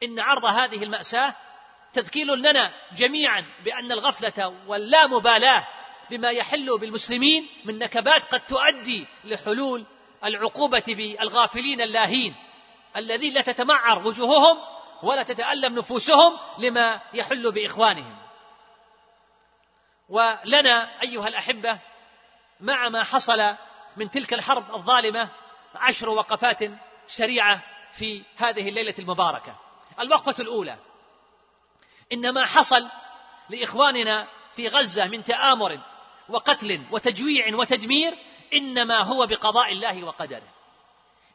إن 0.02 0.20
عرض 0.20 0.44
هذه 0.44 0.82
المأساة 0.82 1.34
تذكير 1.92 2.34
لنا 2.34 2.72
جميعا 2.96 3.46
بأن 3.64 3.92
الغفلة 3.92 4.54
واللامبالاة 4.66 5.66
بما 6.10 6.30
يحل 6.30 6.78
بالمسلمين 6.78 7.48
من 7.64 7.78
نكبات 7.78 8.22
قد 8.22 8.40
تؤدي 8.40 9.06
لحلول 9.24 9.86
العقوبة 10.24 10.84
بالغافلين 10.88 11.80
اللاهين 11.80 12.34
الذين 12.96 13.34
لا 13.34 13.42
تتمعر 13.42 14.06
وجوههم 14.06 14.58
ولا 15.02 15.22
تتألم 15.22 15.74
نفوسهم 15.74 16.38
لما 16.58 17.00
يحل 17.14 17.52
بإخوانهم. 17.52 18.16
ولنا 20.08 21.02
أيها 21.02 21.28
الأحبة 21.28 21.78
مع 22.60 22.88
ما 22.88 23.04
حصل 23.04 23.56
من 23.96 24.10
تلك 24.10 24.34
الحرب 24.34 24.74
الظالمة 24.74 25.28
عشر 25.74 26.08
وقفات 26.08 26.58
سريعة 27.06 27.62
في 27.92 28.22
هذه 28.36 28.68
الليلة 28.68 28.94
المباركة. 28.98 29.56
الوقفة 30.00 30.42
الأولى 30.42 30.78
إن 32.12 32.34
ما 32.34 32.44
حصل 32.44 32.88
لإخواننا 33.50 34.26
في 34.54 34.68
غزة 34.68 35.04
من 35.04 35.24
تآمر 35.24 35.80
وقتل 36.28 36.86
وتجويع 36.90 37.56
وتدمير 37.56 38.14
إنما 38.54 39.04
هو 39.04 39.26
بقضاء 39.26 39.72
الله 39.72 40.04
وقدره. 40.04 40.48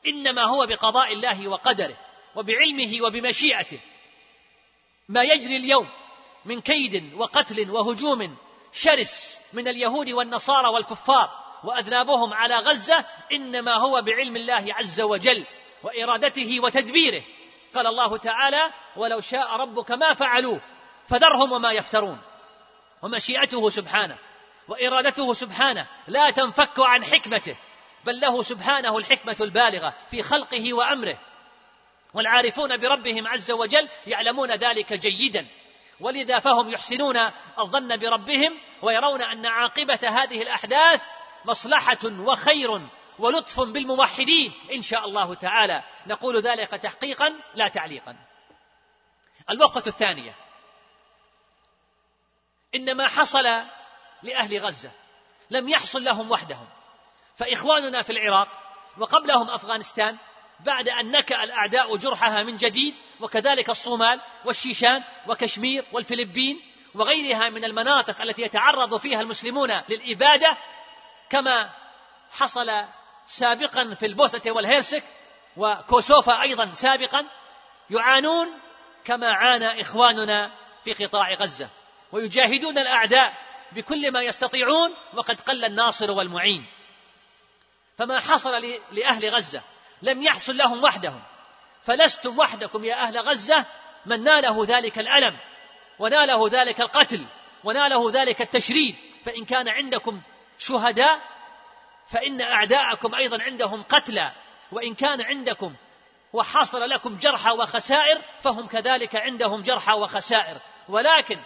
إنما 0.07 0.43
هو 0.43 0.65
بقضاء 0.65 1.13
الله 1.13 1.47
وقدره 1.47 1.97
وبعلمه 2.35 3.05
وبمشيئته. 3.05 3.79
ما 5.09 5.21
يجري 5.21 5.57
اليوم 5.57 5.89
من 6.45 6.61
كيد 6.61 7.13
وقتل 7.13 7.71
وهجوم 7.71 8.37
شرس 8.71 9.39
من 9.53 9.67
اليهود 9.67 10.09
والنصارى 10.09 10.67
والكفار 10.67 11.29
وأذنابهم 11.63 12.33
على 12.33 12.55
غزة 12.55 13.05
إنما 13.31 13.77
هو 13.77 14.01
بعلم 14.01 14.35
الله 14.35 14.73
عز 14.73 15.01
وجل 15.01 15.45
وإرادته 15.83 16.59
وتدبيره. 16.59 17.23
قال 17.73 17.87
الله 17.87 18.17
تعالى 18.17 18.71
ولو 18.95 19.19
شاء 19.19 19.55
ربك 19.55 19.91
ما 19.91 20.13
فعلوه 20.13 20.61
فذرهم 21.07 21.51
وما 21.51 21.71
يفترون. 21.71 22.21
ومشيئته 23.01 23.69
سبحانه. 23.69 24.17
وإرادته 24.69 25.33
سبحانه 25.33 25.87
لا 26.07 26.29
تنفك 26.29 26.79
عن 26.79 27.03
حكمته 27.03 27.55
بل 28.05 28.19
له 28.19 28.43
سبحانه 28.43 28.97
الحكمة 28.97 29.35
البالغة 29.41 29.93
في 30.11 30.23
خلقه 30.23 30.73
وأمره. 30.73 31.19
والعارفون 32.13 32.77
بربهم 32.77 33.27
عز 33.27 33.51
وجل 33.51 33.89
يعلمون 34.07 34.51
ذلك 34.51 34.93
جيدا. 34.93 35.47
ولذا 35.99 36.39
فهم 36.39 36.69
يحسنون 36.69 37.17
الظن 37.59 37.97
بربهم 37.97 38.59
ويرون 38.81 39.21
أن 39.21 39.45
عاقبة 39.45 39.99
هذه 40.03 40.41
الأحداث 40.41 41.01
مصلحة 41.45 42.05
وخير 42.05 42.81
ولطف 43.19 43.59
بالموحدين 43.59 44.53
إن 44.73 44.81
شاء 44.81 45.05
الله 45.05 45.33
تعالى. 45.33 45.83
نقول 46.07 46.41
ذلك 46.41 46.69
تحقيقا 46.69 47.33
لا 47.55 47.67
تعليقا. 47.67 48.15
الوقفة 49.49 49.87
الثانية. 49.87 50.33
إن 52.75 52.97
ما 52.97 53.07
حصل 53.07 53.45
لأهل 54.23 54.59
غزة. 54.59 54.91
لم 55.49 55.69
يحصل 55.69 56.03
لهم 56.03 56.31
وحدهم. 56.31 56.67
فإخواننا 57.35 58.01
في 58.01 58.09
العراق 58.09 58.47
وقبلهم 58.97 59.49
أفغانستان 59.49 60.17
بعد 60.65 60.89
أن 60.89 61.11
نكأ 61.11 61.43
الأعداء 61.43 61.97
جرحها 61.97 62.43
من 62.43 62.57
جديد 62.57 62.95
وكذلك 63.19 63.69
الصومال 63.69 64.21
والشيشان 64.45 65.03
وكشمير 65.27 65.85
والفلبين 65.93 66.61
وغيرها 66.95 67.49
من 67.49 67.65
المناطق 67.65 68.21
التي 68.21 68.41
يتعرض 68.41 68.97
فيها 68.97 69.21
المسلمون 69.21 69.69
للإبادة 69.89 70.57
كما 71.29 71.69
حصل 72.31 72.85
سابقا 73.25 73.93
في 73.93 74.05
البوسة 74.05 74.41
والهيرسك 74.45 75.03
وكوسوفا 75.57 76.41
أيضا 76.41 76.71
سابقا 76.71 77.25
يعانون 77.89 78.47
كما 79.05 79.31
عانى 79.33 79.81
إخواننا 79.81 80.51
في 80.83 81.05
قطاع 81.05 81.33
غزة. 81.33 81.69
ويجاهدون 82.11 82.77
الأعداء 82.77 83.33
بكل 83.71 84.11
ما 84.11 84.21
يستطيعون 84.21 84.95
وقد 85.13 85.41
قل 85.41 85.65
الناصر 85.65 86.11
والمعين. 86.11 86.65
فما 87.97 88.19
حصل 88.19 88.51
لأهل 88.91 89.29
غزة 89.29 89.61
لم 90.01 90.23
يحصل 90.23 90.57
لهم 90.57 90.83
وحدهم. 90.83 91.21
فلستم 91.81 92.39
وحدكم 92.39 92.83
يا 92.83 92.95
أهل 92.95 93.19
غزة 93.19 93.65
من 94.05 94.23
ناله 94.23 94.65
ذلك 94.65 94.99
الألم 94.99 95.37
وناله 95.99 96.49
ذلك 96.49 96.81
القتل 96.81 97.25
وناله 97.63 98.11
ذلك 98.11 98.41
التشريد. 98.41 98.95
فإن 99.25 99.45
كان 99.45 99.69
عندكم 99.69 100.21
شهداء 100.57 101.19
فإن 102.11 102.41
أعداءكم 102.41 103.15
أيضا 103.15 103.41
عندهم 103.41 103.83
قتلى. 103.83 104.31
وإن 104.71 104.95
كان 104.95 105.21
عندكم 105.21 105.75
وحصل 106.33 106.89
لكم 106.89 107.17
جرحى 107.17 107.51
وخسائر 107.51 108.21
فهم 108.41 108.67
كذلك 108.67 109.15
عندهم 109.15 109.61
جرحى 109.61 109.93
وخسائر. 109.93 110.61
ولكن 110.89 111.39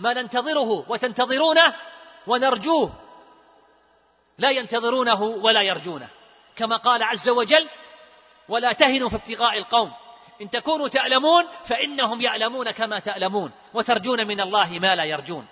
ما 0.00 0.14
ننتظره 0.14 0.84
وتنتظرونه 0.88 1.74
ونرجوه. 2.26 2.92
لا 4.38 4.50
ينتظرونه 4.50 5.22
ولا 5.22 5.62
يرجونه. 5.62 6.08
كما 6.56 6.76
قال 6.76 7.02
عز 7.02 7.28
وجل 7.28 7.68
ولا 8.48 8.72
تهنوا 8.72 9.08
في 9.08 9.16
ابتغاء 9.16 9.58
القوم. 9.58 9.92
إن 10.42 10.50
تكونوا 10.50 10.88
تألمون 10.88 11.46
فإنهم 11.66 12.20
يألمون 12.20 12.70
كما 12.70 12.98
تألمون 13.00 13.52
وترجون 13.74 14.26
من 14.26 14.40
الله 14.40 14.78
ما 14.78 14.96
لا 14.96 15.04
يرجون. 15.04 15.46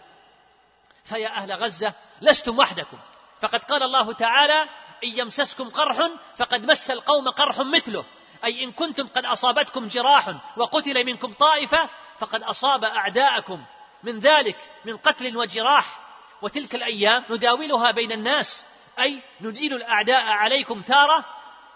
فيا 1.04 1.28
أهل 1.28 1.52
غزة 1.52 1.94
لستم 2.20 2.58
وحدكم. 2.58 2.98
فقد 3.40 3.64
قال 3.64 3.82
الله 3.82 4.12
تعالى 4.12 4.62
إن 5.04 5.18
يمسسكم 5.18 5.68
قرح 5.70 6.10
فقد 6.36 6.70
مس 6.70 6.90
القوم 6.90 7.28
قرح 7.28 7.60
مثله. 7.60 8.04
أي 8.44 8.64
إن 8.64 8.72
كنتم 8.72 9.06
قد 9.06 9.24
أصابتكم 9.24 9.86
جراح 9.86 10.34
وقتل 10.56 11.06
منكم 11.06 11.32
طائفة 11.32 11.88
فقد 12.18 12.42
أصاب 12.42 12.84
أعداءكم. 12.84 13.64
من 14.02 14.18
ذلك 14.18 14.56
من 14.84 14.96
قتل 14.96 15.36
وجراح 15.36 15.98
وتلك 16.42 16.74
الأيام 16.74 17.24
نداولها 17.30 17.90
بين 17.90 18.12
الناس 18.12 18.66
أي 19.00 19.22
نديل 19.40 19.74
الأعداء 19.74 20.24
عليكم 20.24 20.82
تارة 20.82 21.24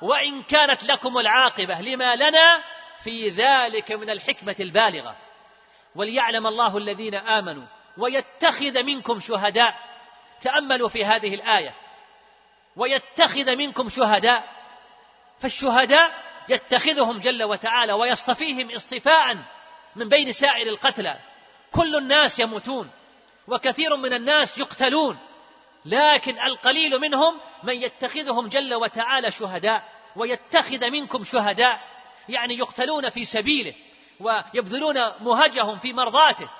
وإن 0.02 0.42
كانت 0.42 0.84
لكم 0.84 1.18
العاقبة 1.18 1.80
لما 1.80 2.16
لنا 2.16 2.62
في 3.04 3.28
ذلك 3.28 3.92
من 3.92 4.10
الحكمة 4.10 4.56
البالغة. 4.60 5.16
وليعلم 5.94 6.46
الله 6.46 6.76
الذين 6.76 7.14
آمنوا 7.14 7.66
ويتخذ 7.98 8.82
منكم 8.82 9.20
شهداء. 9.20 9.74
تأملوا 10.40 10.88
في 10.88 11.04
هذه 11.04 11.34
الآية. 11.34 11.74
ويتخذ 12.76 13.56
منكم 13.56 13.88
شهداء. 13.88 14.44
فالشهداء 15.40 16.10
يتخذهم 16.48 17.18
جل 17.18 17.44
وتعالى 17.44 17.92
ويصطفيهم 17.92 18.70
اصطفاء 18.74 19.36
من 19.96 20.08
بين 20.08 20.32
سائر 20.32 20.66
القتلى. 20.66 21.18
كل 21.72 21.96
الناس 21.96 22.40
يموتون 22.40 22.90
وكثير 23.48 23.96
من 23.96 24.12
الناس 24.12 24.58
يقتلون 24.58 25.18
لكن 25.84 26.40
القليل 26.40 27.00
منهم 27.00 27.40
من 27.62 27.74
يتخذهم 27.74 28.48
جل 28.48 28.74
وتعالى 28.74 29.30
شهداء 29.30 29.84
ويتخذ 30.16 30.90
منكم 30.90 31.24
شهداء 31.24 31.80
يعني 32.28 32.58
يقتلون 32.58 33.08
في 33.08 33.24
سبيله 33.24 33.74
ويبذلون 34.20 34.96
مهجهم 35.20 35.78
في 35.78 35.92
مرضاته. 35.92 36.50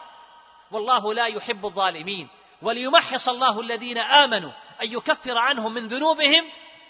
والله 0.71 1.15
لا 1.15 1.27
يحب 1.27 1.67
الظالمين 1.67 2.29
وليمحص 2.63 3.29
الله 3.29 3.61
الذين 3.61 3.99
آمنوا 3.99 4.53
أن 4.83 4.93
يكفر 4.93 5.39
عنهم 5.39 5.75
من 5.75 5.87
ذنوبهم 5.87 6.45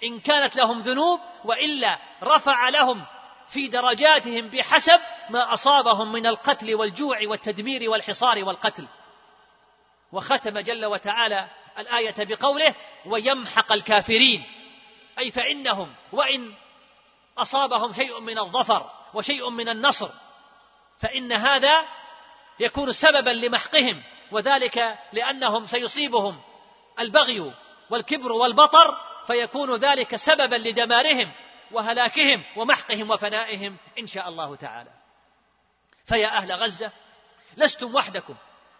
إن 0.05 0.20
كانت 0.20 0.57
لهم 0.57 0.79
ذنوب 0.79 1.20
وإلا 1.44 1.99
رفع 2.23 2.68
لهم 2.68 3.05
في 3.53 3.69
درجاتهم 3.69 4.49
بحسب 4.49 5.01
ما 5.31 5.53
أصابهم 5.53 6.12
من 6.12 6.27
القتل 6.27 6.75
والجوع 6.75 7.19
والتدمير 7.27 7.91
والحصار 7.91 8.45
والقتل. 8.45 8.88
وختم 10.12 10.59
جل 10.59 10.87
وتعالى 10.87 11.49
الآية 11.79 12.15
بقوله 12.19 12.75
ويمحق 13.07 13.73
الكافرين 13.73 14.45
أي 15.19 15.31
فإنهم 15.31 15.95
وإن 16.12 16.55
أصابهم 17.38 17.93
شيء 17.93 18.21
من 18.21 18.38
الظفر 18.38 18.91
وشيء 19.15 19.51
من 19.51 19.69
النصر 19.69 20.09
فإن 20.99 21.33
هذا 21.33 21.85
يكون 22.61 22.93
سببا 22.93 23.31
لمحقهم 23.31 24.03
وذلك 24.33 24.99
لأنهم 25.12 25.67
سيصيبهم 25.67 26.41
البغي 27.01 27.53
والكبر 27.91 28.33
والبطر 28.33 28.99
فيكون 29.27 29.75
ذلك 29.77 30.17
سببا 30.17 30.57
لدمارهم. 30.57 31.33
وهلاكهم 31.72 32.44
ومحقهم 32.56 33.11
وفنائهم 33.11 33.76
إن 33.98 34.06
شاء 34.06 34.28
الله 34.28 34.56
تعالى. 34.56 34.90
فيا 36.04 36.37
أهل 36.37 36.52
غزة 36.52 36.92
لستم 37.56 37.94
وحدكم 37.94 38.35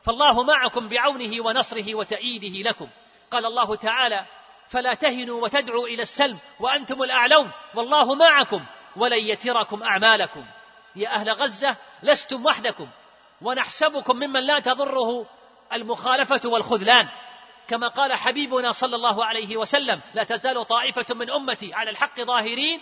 فالله 0.05 0.43
معكم 0.43 0.89
بعونه 0.89 1.47
ونصره 1.47 1.95
وتأييده 1.95 2.71
لكم. 2.71 2.89
قال 3.31 3.47
الله 3.47 3.77
تعالى 3.77 4.27
فلا 4.69 4.95
تهنوا 4.95 5.43
وتدعوا 5.43 5.87
إلى 5.87 6.03
السلم 6.03 6.39
وأنتم 6.61 7.03
الأعلون 7.03 7.53
والله 7.75 8.15
معكم 8.15 8.65
ولن 8.97 9.19
يتركم 9.19 9.83
أعمالكم. 9.83 10.45
يا 10.97 11.15
أهل 11.15 11.31
غزة 11.31 11.77
لستم 12.03 12.47
وحدكم 12.47 12.89
ونحسبكم 13.43 14.17
ممن 14.17 14.47
لا 14.47 14.59
تضره 14.59 15.27
المخالفة 15.73 16.41
والخذلان. 16.45 17.09
كما 17.73 17.89
قال 17.89 18.13
حبيبنا 18.13 18.73
صلى 18.73 18.97
الله 18.97 19.25
عليه 19.25 19.57
وسلم 19.57 20.01
لا 20.15 20.25
تزال 20.25 20.67
طائفة 20.67 21.15
من 21.15 21.31
أمتي 21.31 21.75
على 21.75 21.91
الحق 21.91 22.21
ظاهرين 22.21 22.81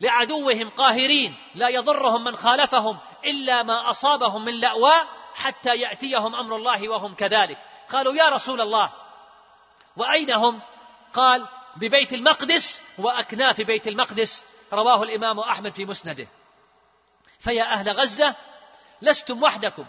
لعدوهم 0.00 0.70
قاهرين 0.70 1.36
لا 1.54 1.68
يضرهم 1.68 2.24
من 2.24 2.36
خالفهم 2.36 2.98
إلا 3.24 3.62
ما 3.62 3.90
أصابهم 3.90 4.44
من 4.44 4.60
لاواء 4.60 5.06
حتى 5.34 5.76
يأتيهم 5.76 6.34
أمر 6.34 6.56
الله 6.56 6.88
وهم 6.88 7.14
كذلك. 7.14 7.58
قالوا 7.88 8.14
يا 8.14 8.28
رسول 8.28 8.60
الله 8.60 8.92
وأين 9.96 10.34
هم؟ 10.34 10.60
قال 11.14 11.48
ببيت 11.76 12.12
المقدس 12.12 12.82
وأكناف 12.98 13.60
بيت 13.60 13.88
المقدس. 13.88 14.44
رواه 14.72 15.02
الإمام 15.02 15.40
أحمد 15.40 15.72
في 15.72 15.84
مسنده. 15.84 16.28
فيا 17.40 17.64
أهل 17.64 17.90
غزة 17.90 18.34
لستم 19.02 19.42
وحدكم 19.42 19.84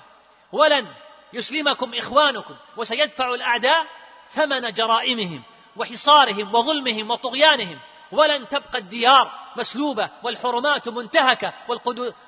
ولن 0.51 0.88
يسلمكم 1.34 1.93
إخوانكم 1.93 2.56
وسيدفع 2.78 3.34
الأعداء 3.34 3.86
ثمن 4.27 4.73
جرائمهم 4.73 5.43
وحصارهم 5.77 6.55
وظلمهم 6.55 7.11
وطغيانهم. 7.11 7.79
ولن 8.11 8.47
تبقى 8.47 8.79
الديار 8.79 9.31
مسلوبة 9.57 10.09
والحرمات 10.23 10.89
منتهكة 10.89 11.53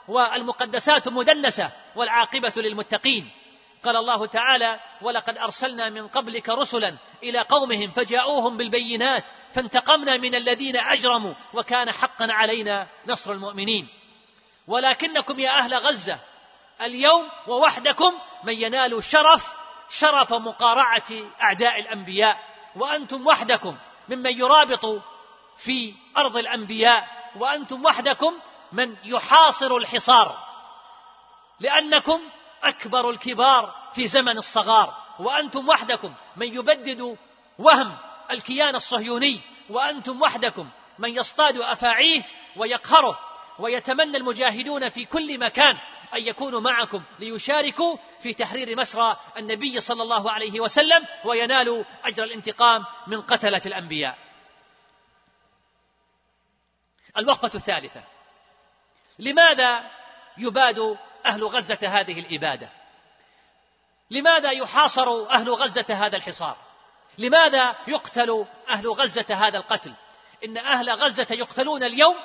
والمقدسات 0.07 1.07
مدنسة 1.07 1.71
والعاقبة 1.95 2.53
للمتقين. 2.57 3.31
قال 3.83 3.95
الله 3.95 4.25
تعالى 4.25 4.79
ولقد 5.01 5.37
أرسلنا 5.37 5.89
من 5.89 6.07
قبلك 6.07 6.49
رسلا 6.49 6.97
إلى 7.23 7.39
قومهم 7.39 7.91
فجاءوهم 7.91 8.57
بالبينات 8.57 9.23
فانتقمنا 9.53 10.17
من 10.17 10.35
الذين 10.35 10.77
أجرموا 10.77 11.33
وكان 11.53 11.91
حقا 11.91 12.27
علينا 12.29 12.87
نصر 13.07 13.31
المؤمنين. 13.31 13.87
ولكنكم 14.67 15.39
يا 15.39 15.49
أهل 15.49 15.73
غزة 15.73 16.19
اليوم 16.81 17.29
ووحدكم 17.47 18.13
من 18.43 18.53
ينال 18.53 19.03
شرف 19.03 19.56
شرف 19.89 20.33
مقارعة 20.33 21.11
أعداء 21.41 21.79
الأنبياء 21.79 22.37
وأنتم 22.75 23.27
وحدكم 23.27 23.77
ممن 24.09 24.37
يرابط 24.37 24.85
في 25.57 25.93
أرض 26.17 26.37
الأنبياء 26.37 27.07
وأنتم 27.35 27.85
وحدكم 27.85 28.33
من 28.71 28.95
يحاصر 29.03 29.77
الحصار 29.77 30.37
لأنكم 31.59 32.21
أكبر 32.63 33.09
الكبار 33.09 33.75
في 33.93 34.07
زمن 34.07 34.37
الصغار 34.37 34.93
وأنتم 35.19 35.69
وحدكم 35.69 36.13
من 36.35 36.47
يبدد 36.47 37.17
وهم 37.59 37.97
الكيان 38.31 38.75
الصهيوني 38.75 39.41
وأنتم 39.69 40.21
وحدكم 40.21 40.69
من 40.99 41.09
يصطاد 41.09 41.57
أفاعيه 41.57 42.23
ويقهره 42.57 43.19
ويتمنى 43.59 44.17
المجاهدون 44.17 44.89
في 44.89 45.05
كل 45.05 45.39
مكان 45.39 45.77
أن 46.15 46.21
يكونوا 46.21 46.61
معكم 46.61 47.03
ليشاركوا 47.19 47.97
في 48.21 48.33
تحرير 48.33 48.77
مسرى 48.77 49.17
النبي 49.37 49.79
صلى 49.79 50.03
الله 50.03 50.31
عليه 50.31 50.59
وسلم 50.59 51.05
وينالوا 51.25 51.83
أجر 52.03 52.23
الانتقام 52.23 52.85
من 53.07 53.21
قتلة 53.21 53.61
الأنبياء. 53.65 54.17
الوقفة 57.17 57.51
الثالثة. 57.55 58.03
لماذا 59.19 59.91
يباد 60.37 60.97
أهل 61.25 61.43
غزة 61.43 61.79
هذه 61.87 62.19
الإبادة؟ 62.19 62.69
لماذا 64.11 64.51
يحاصر 64.51 65.29
أهل 65.29 65.49
غزة 65.49 65.85
هذا 65.89 66.17
الحصار؟ 66.17 66.57
لماذا 67.17 67.75
يقتل 67.87 68.45
أهل 68.69 68.87
غزة 68.87 69.35
هذا 69.35 69.57
القتل؟ 69.57 69.93
إن 70.45 70.57
أهل 70.57 70.89
غزة 70.89 71.27
يقتلون 71.31 71.83
اليوم 71.83 72.15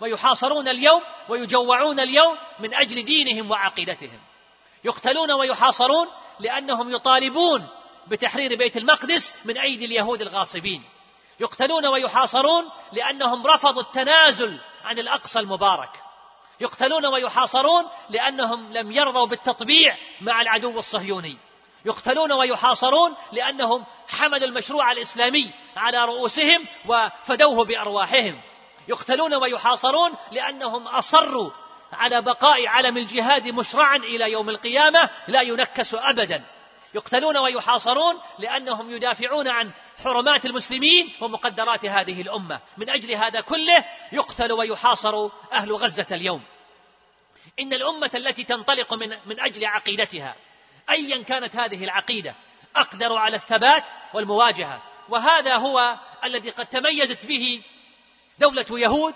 ويحاصرون 0.00 0.68
اليوم 0.68 1.02
ويجوعون 1.28 2.00
اليوم 2.00 2.36
من 2.58 2.74
أجل 2.74 3.04
دينهم 3.04 3.50
وعقيدتهم. 3.50 4.20
يقتلون 4.84 5.32
ويحاصرون 5.32 6.06
لأنهم 6.40 6.94
يطالبون 6.94 7.68
بتحرير 8.06 8.56
بيت 8.56 8.76
المقدس 8.76 9.34
من 9.44 9.58
أيدي 9.58 9.84
اليهود 9.84 10.20
الغاصبين. 10.20 10.84
يقتلون 11.40 11.86
ويحاصرون 11.86 12.64
لأنهم 12.92 13.46
رفضوا 13.46 13.82
التنازل 13.82 14.60
عن 14.84 14.98
الأقصى 14.98 15.38
المبارك. 15.38 15.90
يقتلون 16.60 17.06
ويحاصرون 17.06 17.84
لأنهم 18.10 18.72
لم 18.72 18.90
يرضوا 18.90 19.26
بالتطبيع 19.26 19.96
مع 20.20 20.40
العدو 20.40 20.78
الصهيوني. 20.78 21.38
يقتلون 21.84 22.32
ويحاصرون 22.32 23.14
لأنهم 23.32 23.84
حملوا 24.08 24.48
المشروع 24.48 24.92
الإسلامي 24.92 25.52
على 25.76 26.04
رؤوسهم 26.04 26.66
وفدوه 26.86 27.64
بأرواحهم. 27.64 28.40
يقتلون 28.90 29.34
ويحاصرون 29.34 30.12
لأنهم 30.32 30.88
أصروا 30.88 31.50
على 31.92 32.22
بقاء 32.22 32.66
علم 32.66 32.96
الجهاد 32.96 33.48
مشرعا 33.48 33.96
إلى 33.96 34.32
يوم 34.32 34.48
القيامة 34.48 35.10
لا 35.28 35.42
ينكس 35.42 35.94
أبدا. 35.94 36.44
يقتلون 36.94 37.36
ويحاصرون 37.36 38.20
لأنهم 38.38 38.90
يدافعون 38.90 39.48
عن 39.48 39.72
حرمات 40.04 40.44
المسلمين 40.44 41.12
ومقدرات 41.20 41.86
هذه 41.86 42.20
الأمة. 42.20 42.60
من 42.76 42.90
أجل 42.90 43.14
هذا 43.14 43.40
كله 43.40 43.84
يقتل 44.12 44.52
ويحاصر 44.52 45.28
أهل 45.52 45.72
غزة 45.72 46.06
اليوم. 46.12 46.42
إن 47.60 47.72
الأمة 47.72 48.10
التي 48.14 48.44
تنطلق 48.44 48.94
من, 48.94 49.08
من 49.26 49.40
أجل 49.40 49.66
عقيدتها 49.66 50.34
أيا 50.90 51.22
كانت 51.22 51.56
هذه 51.56 51.84
العقيدة 51.84 52.34
أقدر 52.76 53.16
على 53.16 53.36
الثبات 53.36 53.84
والمواجهة. 54.14 54.82
وهذا 55.08 55.56
هو 55.56 55.96
الذي 56.24 56.50
قد 56.50 56.66
تميزت 56.66 57.26
به 57.26 57.62
دولة 58.40 58.66
يهود 58.70 59.14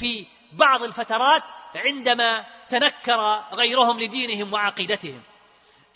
في 0.00 0.26
بعض 0.52 0.82
الفترات 0.82 1.42
عندما 1.74 2.44
تنكر 2.68 3.44
غيرهم 3.52 4.00
لدينهم 4.00 4.52
وعقيدتهم. 4.52 5.22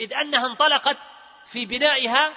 إذ 0.01 0.15
أنها 0.15 0.47
انطلقت 0.47 0.97
في 1.47 1.67
بنائها 1.67 2.33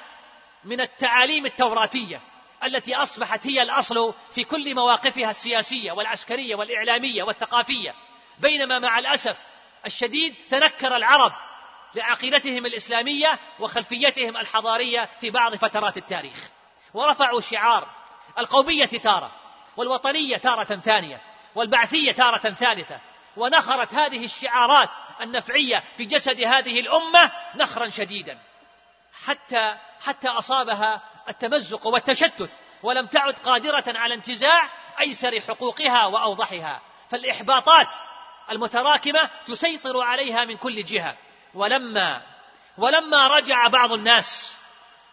من 0.64 0.82
التعاليم 0.82 1.46
التوراتية 1.46 2.22
التي 2.64 2.96
أصبحت 2.96 3.48
هي 3.48 3.62
الأصل 3.62 4.14
في 4.36 4.44
كل 4.44 4.76
مواقفها 4.76 5.30
السياسية 5.30 5.92
والعسكرية 5.92 6.56
والإعلامية 6.56 7.24
والثقافية. 7.24 7.96
بينما 8.40 8.80
مع 8.80 9.00
الأسف 9.00 9.38
الشديد 9.86 10.36
تنكر 10.50 10.96
العرب 10.96 11.32
لعقيدتهم 11.96 12.66
الإسلامية 12.66 13.40
وخلفيتهم 13.60 14.38
الحضارية 14.38 15.10
في 15.20 15.30
بعض 15.30 15.56
فترات 15.56 15.98
التاريخ. 15.98 16.50
ورفعوا 16.94 17.42
شعار 17.42 17.88
القومية 18.38 18.86
تارة 18.86 19.43
والوطنية 19.78 20.38
تارة 20.38 20.80
ثانية 20.80 21.22
والبعثية 21.56 22.12
تارة 22.12 22.54
ثالثة. 22.54 23.00
ونخرت 23.38 23.94
هذه 23.94 24.24
الشعارات 24.24 24.90
النفعية 25.22 25.80
في 25.98 26.06
جسد 26.06 26.44
هذه 26.44 26.80
الأمة 26.80 27.32
نخرا 27.56 27.90
شديدا. 27.90 28.40
حتى 29.26 29.78
حتى 30.02 30.28
أصابها 30.28 31.02
التمزق 31.30 31.88
والتشتت 31.88 32.50
ولم 32.84 33.06
تعد 33.06 33.34
قادرة 33.34 33.84
على 33.88 34.14
انتزاع 34.14 34.70
أيسر 35.02 35.40
حقوقها 35.40 36.06
وأوضحها. 36.06 36.82
فالإحباطات 37.10 37.88
المتراكمة 38.52 39.30
تسيطر 39.46 40.02
عليها 40.02 40.46
من 40.46 40.58
كل 40.58 40.84
جهة. 40.84 41.18
ولما 41.54 42.22
ولما 42.78 43.28
رجع 43.28 43.68
بعض 43.68 43.92
الناس 43.92 44.58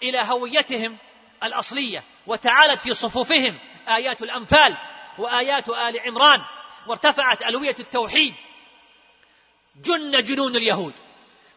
إلى 0.02 0.18
هويتهم 0.22 0.98
الأصلية 1.42 2.04
وتعالت 2.26 2.80
في 2.80 2.94
صفوفهم 2.94 3.58
آيات 3.96 4.22
الأنفال 4.22 4.76
وآيات 5.18 5.68
آل 5.68 6.00
عمران 6.00 6.40
وارتفعت 6.86 7.42
ألوية 7.42 7.74
التوحيد. 7.80 8.34
جن 9.76 10.22
جنون 10.22 10.56
اليهود 10.56 10.94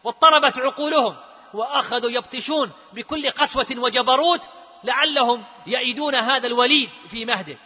واضطربت 0.04 0.58
عقولهم 0.58 1.16
وأخذوا 1.54 2.10
يبطشون 2.10 2.72
بكل 2.92 3.30
قسوة 3.30 3.66
وجبروت 3.76 4.40
لعلهم 4.84 5.44
يئدون 5.66 6.14
هذا 6.14 6.46
الوليد 6.46 6.90
في 7.08 7.24
مهده 7.24 7.58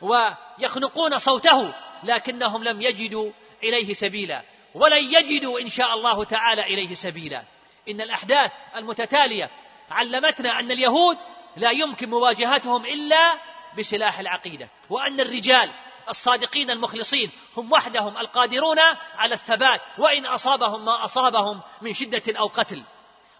ويخنقون 0.00 1.18
صوته 1.18 1.74
لكنهم 2.02 2.64
لم 2.64 2.80
يجدوا 2.80 3.30
إليه 3.62 3.92
سبيلا 3.92 4.42
ولن 4.74 5.04
يجدوا 5.04 5.60
إن 5.60 5.68
شاء 5.68 5.94
الله 5.94 6.24
تعالى 6.24 6.62
إليه 6.62 6.94
سبيلا. 6.94 7.44
إن 7.88 8.00
الأحداث 8.00 8.52
المتتالية 8.76 9.50
علمتنا 9.90 10.60
أن 10.60 10.70
اليهود 10.70 11.16
لا 11.56 11.70
يمكن 11.70 12.10
مواجهتهم 12.10 12.86
إلا 12.86 13.38
بسلاح 13.78 14.18
العقيدة. 14.18 14.68
وأن 14.90 15.20
الرجال 15.20 15.72
الصادقين 16.08 16.70
المخلصين 16.70 17.32
هم 17.56 17.72
وحدهم 17.72 18.16
القادرون 18.16 18.78
على 19.14 19.34
الثبات 19.34 19.80
وإن 19.98 20.26
أصابهم 20.26 20.84
ما 20.84 21.04
أصابهم 21.04 21.60
من 21.82 21.94
شدة 21.94 22.22
أو 22.38 22.46
قتل. 22.46 22.84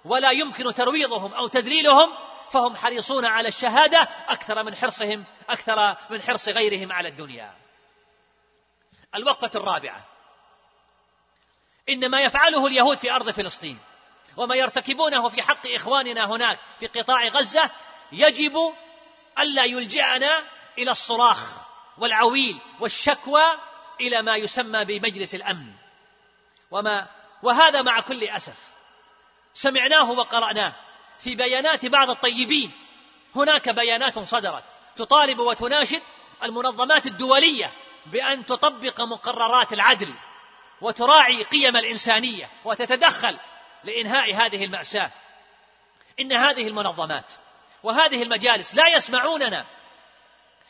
ولا 0.04 0.30
يمكن 0.30 0.74
ترويضهم 0.74 1.34
أو 1.34 1.46
تذليلهم 1.46 2.12
فهم 2.50 2.76
حريصون 2.76 3.24
على 3.24 3.48
الشهادة 3.48 3.98
أكثر 4.28 4.62
من 4.62 4.74
حرصهم 4.74 5.24
أكثر 5.48 5.96
من 6.10 6.22
حرص 6.22 6.48
غيرهم 6.48 6.92
على 6.92 7.08
الدنيا. 7.08 7.54
الوقفة 9.14 9.50
الرابعة. 9.54 10.04
إن 11.88 12.10
ما 12.10 12.20
يفعله 12.20 12.66
اليهود 12.66 12.98
في 12.98 13.12
أرض 13.12 13.30
فلسطين 13.30 13.78
وما 14.36 14.54
يرتكبونه 14.54 15.28
في 15.28 15.42
حق 15.42 15.66
إخواننا 15.66 16.24
هناك 16.24 16.58
في 16.80 16.86
قطاع 16.86 17.28
غزة 17.28 17.70
يجب 18.12 18.52
ألا 19.38 19.64
يلجأنا 19.64 20.44
إلى 20.78 20.90
الصراخ 20.90 21.66
والعويل 21.98 22.60
والشكوى 22.80 23.42
إلى 24.00 24.22
ما 24.22 24.36
يسمى 24.36 24.84
بمجلس 24.84 25.34
الأمن. 25.34 25.72
وما 26.70 27.06
وهذا 27.42 27.82
مع 27.82 28.00
كل 28.00 28.24
أسف. 28.24 28.58
سمعناه 29.54 30.10
وقرأناه 30.10 30.74
في 31.18 31.34
بيانات 31.34 31.86
بعض 31.86 32.10
الطيبين. 32.10 32.72
هناك 33.36 33.68
بيانات 33.68 34.18
صدرت 34.18 34.64
تطالب 34.96 35.38
وتناشد 35.38 36.02
المنظمات 36.42 37.06
الدولية 37.06 37.72
بأن 38.06 38.44
تطبق 38.44 39.00
مقررات 39.00 39.72
العدل 39.72 40.14
وتراعي 40.80 41.42
قيم 41.42 41.76
الإنسانية 41.76 42.50
وتتدخل 42.64 43.38
لإنهاء 43.84 44.34
هذه 44.34 44.64
المأساة. 44.64 45.10
إن 46.20 46.32
هذه 46.32 46.68
المنظمات 46.68 47.32
وهذه 47.86 48.22
المجالس 48.22 48.74
لا 48.74 48.88
يسمعوننا 48.96 49.66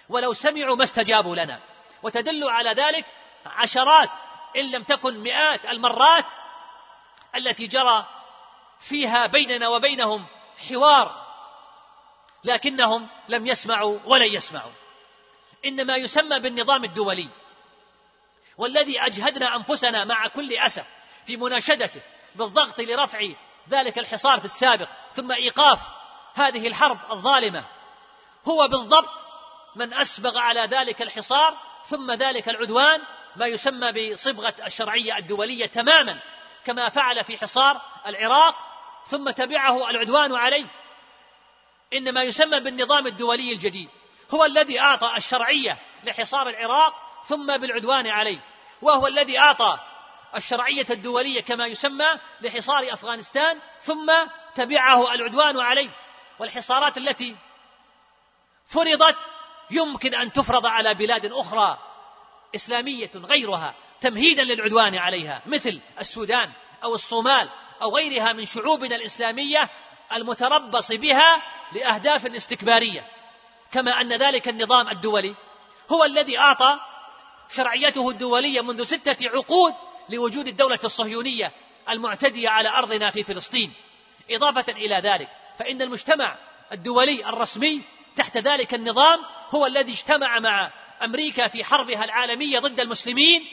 ولو 0.09 0.33
سمعوا 0.33 0.77
ما 0.77 0.85
استجابوا 0.85 1.37
لنا. 1.37 1.61
وتدل 2.03 2.49
على 2.49 2.71
ذلك 2.71 3.05
عشرات 3.47 4.11
إن 4.57 4.71
لم 4.71 4.83
تكن 4.83 5.19
مئات 5.19 5.67
المرات 5.67 6.25
التي 7.35 7.67
جرى 7.67 8.07
فيها 8.89 9.27
بيننا 9.27 9.69
وبينهم 9.69 10.27
حوار 10.69 11.27
لكنهم 12.45 13.09
لم 13.29 13.47
يسمعوا 13.47 13.99
ولن 14.05 14.35
يسمعوا. 14.35 14.73
إنما 15.65 15.97
يسمى 15.97 16.41
بالنظام 16.41 16.85
الدولي 16.85 17.29
والذي 18.59 19.01
أجهدنا 19.01 19.57
أنفسنا 19.57 20.05
مع 20.05 20.29
كل 20.29 20.53
أسف 20.53 20.87
في 21.27 21.37
مناشدته 21.37 22.03
بالضغط 22.35 22.81
لرفع 22.81 23.21
ذلك 23.69 23.99
الحصار 23.99 24.39
في 24.39 24.45
السابق 24.45 24.89
ثم 25.15 25.33
إيقاف 25.33 25.96
هذه 26.37 26.67
الحرب 26.67 26.99
الظالمة. 27.11 27.65
هو 28.49 28.69
بالضبط 28.69 29.27
من 29.77 29.95
أسبغ 29.95 30.39
على 30.39 30.61
ذلك 30.61 31.03
الحصار 31.03 31.57
ثم 31.85 32.13
ذلك 32.13 32.49
العدوان 32.49 33.03
ما 33.37 33.47
يسمى 33.47 33.93
بصبغة 33.93 34.55
الشرعية 34.67 35.19
الدولية 35.19 35.67
تماما 35.67 36.21
كما 36.65 36.89
فعل 36.89 37.25
في 37.25 37.39
حصار 37.39 37.81
العراق 38.07 38.55
ثم 39.07 39.31
تبعه 39.31 39.91
العدوان 39.91 40.35
عليه. 40.35 40.67
إن 41.93 42.15
ما 42.15 42.23
يسمى 42.23 42.61
بالنظام 42.61 43.07
الدولي 43.07 43.53
الجديد. 43.53 43.89
هو 44.35 44.45
الذي 44.45 44.81
أعطى 44.81 45.13
الشرعية 45.17 45.79
لحصار 46.05 46.49
العراق 46.49 46.95
ثم 47.29 47.57
بالعدوان 47.57 48.11
عليه. 48.11 48.41
وهو 48.83 49.07
الذي 49.07 49.39
أعطى 49.39 49.79
الشرعية 50.37 50.87
الدولية 50.91 51.43
كما 51.43 51.67
يسمى 51.67 52.07
لحصار 52.41 52.93
أفغانستان 52.93 53.61
ثم 53.81 54.13
تبعه 54.55 55.15
العدوان 55.15 55.61
عليه. 55.61 55.91
والحصارات 56.39 56.99
التي 56.99 57.37
فرضت 58.67 59.17
يمكن 59.71 60.15
أن 60.15 60.33
تفرض 60.33 60.67
على 60.67 60.95
بلاد 60.95 61.25
أخرى 61.33 61.79
إسلامية 62.55 63.11
غيرها 63.17 63.75
تمهيدا 64.01 64.43
للعدوان 64.43 64.99
عليها 64.99 65.43
مثل 65.47 65.81
السودان 65.99 66.53
أو 66.85 66.95
الصومال 66.95 67.49
أو 67.83 67.97
غيرها 67.97 68.33
من 68.33 68.45
شعوبنا 68.45 68.97
الإسلامية 68.97 69.71
المتربص 70.13 70.93
بها 70.93 71.43
لأهداف 71.73 72.27
استكبارية. 72.27 73.07
كما 73.73 74.01
أن 74.01 74.17
ذلك 74.17 74.49
النظام 74.49 74.89
الدولي 74.89 75.35
هو 75.93 76.05
الذي 76.05 76.39
أعطى 76.39 76.79
شرعيته 77.49 78.11
الدولية 78.11 78.61
منذ 78.61 78.85
ستة 78.85 79.29
عقود 79.29 79.75
لوجود 80.09 80.49
الدولة 80.49 80.79
الصهيونية 80.85 81.53
المعتدية 81.89 82.49
على 82.49 82.69
أرضنا 82.69 83.11
في 83.11 83.23
فلسطين. 83.23 83.73
إضافة 84.31 84.73
إلى 84.73 85.01
ذلك 85.01 85.29
فإن 85.59 85.83
المجتمع 85.83 86.37
الدولي 86.73 87.29
الرسمي 87.29 87.83
تحت 88.17 88.39
ذلك 88.39 88.75
النظام 88.75 89.19
هو 89.55 89.67
الذي 89.67 89.93
اجتمع 89.93 90.39
مع 90.39 90.73
أمريكا 91.03 91.47
في 91.47 91.65
حربها 91.65 92.05
العالمية 92.05 92.59
ضد 92.59 92.81
المسلمين 92.81 93.47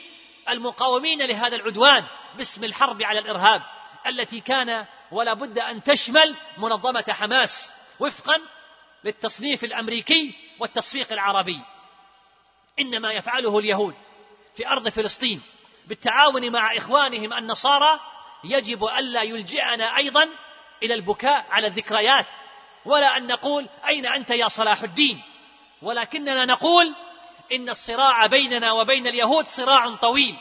المقاومين 0.50 1.22
لهذا 1.22 1.56
العدوان 1.56 2.06
باسم 2.38 2.64
الحرب 2.64 3.04
على 3.04 3.20
الإرهاب 3.20 3.62
التي 4.08 4.40
كان 4.40 4.86
ولا 5.12 5.34
بد 5.34 5.60
أن 5.60 5.84
تشمل 5.84 6.36
منظمة 6.58 7.06
حماس 7.10 7.72
وفقا 8.00 8.38
للتصنيف 9.04 9.64
الأمريكي 9.64 10.36
والتصفيق 10.60 11.12
العربي. 11.14 11.62
إنما 12.80 13.12
يفعله 13.12 13.60
اليهود 13.60 13.96
في 14.56 14.68
أرض 14.68 14.90
فلسطين 14.90 15.42
بالتعاون 15.88 16.52
مع 16.52 16.78
إخوانهم 16.78 17.34
النصارى 17.34 18.00
يجب 18.44 18.84
ألا 18.84 19.24
يلجئنا 19.24 19.98
أيضا 19.98 20.30
إلى 20.84 20.94
البكاء 20.94 21.46
على 21.50 21.68
الذكريات 21.68 22.26
ولا 22.86 23.18
أن 23.18 23.28
نقول 23.28 23.70
أين 23.88 24.06
أنت 24.06 24.30
يا 24.32 24.48
صلاح 24.48 24.84
الدين؟ 24.84 25.22
ولكننا 25.82 26.46
نقول 26.46 26.96
إن 27.52 27.70
الصراع 27.70 28.26
بيننا 28.26 28.72
وبين 28.72 29.08
اليهود 29.08 29.46
صراع 29.46 29.96
طويل. 29.96 30.38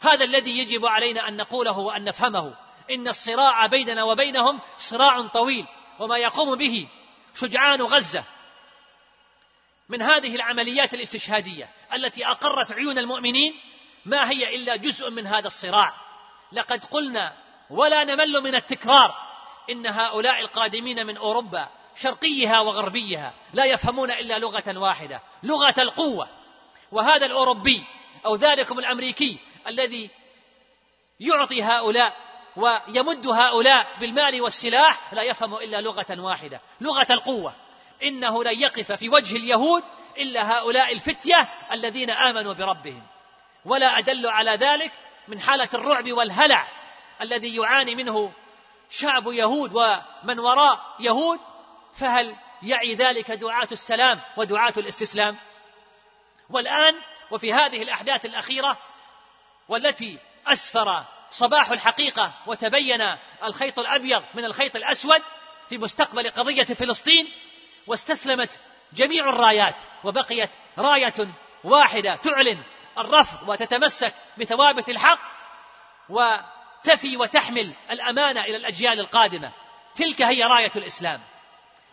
هذا 0.00 0.24
الذي 0.24 0.58
يجب 0.58 0.86
علينا 0.86 1.28
أن 1.28 1.36
نقوله 1.36 1.78
وأن 1.78 2.04
نفهمه. 2.04 2.54
إن 2.90 3.08
الصراع 3.08 3.66
بيننا 3.66 4.04
وبينهم 4.04 4.60
صراع 4.90 5.26
طويل 5.26 5.66
وما 5.98 6.18
يقوم 6.18 6.56
به 6.56 6.88
شجعان 7.34 7.82
غزة. 7.82 8.24
من 9.88 10.02
هذه 10.02 10.34
العمليات 10.34 10.94
الاستشهادية 10.94 11.68
التي 11.94 12.26
أقرت 12.26 12.72
عيون 12.72 12.98
المؤمنين 12.98 13.54
ما 14.04 14.30
هي 14.30 14.56
إلا 14.56 14.76
جزء 14.76 15.10
من 15.10 15.26
هذا 15.26 15.46
الصراع. 15.46 15.94
لقد 16.52 16.84
قلنا 16.84 17.32
ولا 17.70 18.04
نمل 18.04 18.42
من 18.42 18.54
التكرار. 18.54 19.29
إن 19.70 19.86
هؤلاء 19.86 20.40
القادمين 20.40 21.06
من 21.06 21.16
أوروبا 21.16 21.68
شرقيها 21.94 22.60
وغربيها 22.60 23.34
لا 23.52 23.64
يفهمون 23.64 24.10
إلا 24.10 24.38
لغة 24.38 24.78
واحدة 24.78 25.22
لغة 25.42 25.74
القوة. 25.78 26.28
وهذا 26.92 27.26
الأوروبي 27.26 27.84
أو 28.26 28.34
ذلكم 28.34 28.78
الأمريكي 28.78 29.38
الذي 29.66 30.10
يعطي 31.20 31.62
هؤلاء 31.62 32.16
ويمد 32.56 33.26
هؤلاء 33.26 33.98
بالمال 34.00 34.42
والسلاح 34.42 35.14
لا 35.14 35.22
يفهم 35.22 35.54
إلا 35.54 35.80
لغة 35.80 36.20
واحدة 36.20 36.60
لغة 36.80 37.06
القوة. 37.10 37.54
إنه 38.02 38.44
لن 38.44 38.60
يقف 38.60 38.92
في 38.92 39.08
وجه 39.08 39.36
اليهود 39.36 39.82
إلا 40.18 40.58
هؤلاء 40.58 40.92
الفتية 40.92 41.48
الذين 41.72 42.10
آمنوا 42.10 42.52
بربهم. 42.52 43.02
ولا 43.64 43.98
أدل 43.98 44.26
على 44.26 44.50
ذلك 44.50 44.92
من 45.28 45.40
حالة 45.40 45.68
الرعب 45.74 46.12
والهلع 46.12 46.68
الذي 47.20 47.56
يعاني 47.56 47.94
منه 47.94 48.32
شعب 48.90 49.26
يهود 49.26 49.72
ومن 49.74 50.38
وراء 50.38 50.80
يهود 51.00 51.40
فهل 52.00 52.36
يعي 52.62 52.94
ذلك 52.94 53.30
دعاة 53.30 53.68
السلام 53.72 54.20
ودعاة 54.36 54.74
الاستسلام؟ 54.76 55.36
والآن 56.50 56.94
وفي 57.30 57.52
هذه 57.52 57.82
الأحداث 57.82 58.26
الأخيرة 58.26 58.78
والتي 59.68 60.18
أسفر 60.46 61.04
صباح 61.30 61.70
الحقيقة 61.70 62.32
وتبين 62.46 63.00
الخيط 63.44 63.78
الأبيض 63.78 64.22
من 64.34 64.44
الخيط 64.44 64.76
الأسود 64.76 65.22
في 65.68 65.78
مستقبل 65.78 66.30
قضية 66.30 66.64
فلسطين 66.64 67.28
واستسلمت 67.86 68.60
جميع 68.92 69.28
الرايات 69.28 69.82
وبقيت 70.04 70.50
راية 70.78 71.34
واحدة 71.64 72.16
تعلن 72.16 72.62
الرفض 72.98 73.48
وتتمسك 73.48 74.14
بثوابت 74.38 74.88
الحق 74.88 75.20
وتفي 76.80 77.16
وتحمل 77.16 77.74
الأمانة 77.90 78.44
إلى 78.44 78.56
الأجيال 78.56 79.00
القادمة. 79.00 79.52
تلك 79.94 80.22
هي 80.22 80.42
راية 80.42 80.72
الإسلام. 80.76 81.20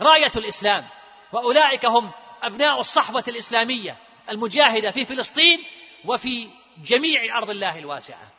راية 0.01 0.31
الإسلام. 0.35 0.87
وأولئك 1.31 1.85
هم 1.85 2.11
أبناء 2.43 2.79
الصحبة 2.79 3.23
الإسلامية 3.27 3.97
المجاهدة 4.29 4.91
في 4.91 5.05
فلسطين 5.05 5.63
وفي 6.05 6.49
جميع 6.77 7.37
أرض 7.37 7.49
الله 7.49 7.79
الواسعة. 7.79 8.31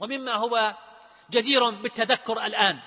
ومما 0.00 0.36
هو 0.36 0.74
جدير 1.30 1.70
بالتذكر 1.70 2.46
الآن 2.46 2.80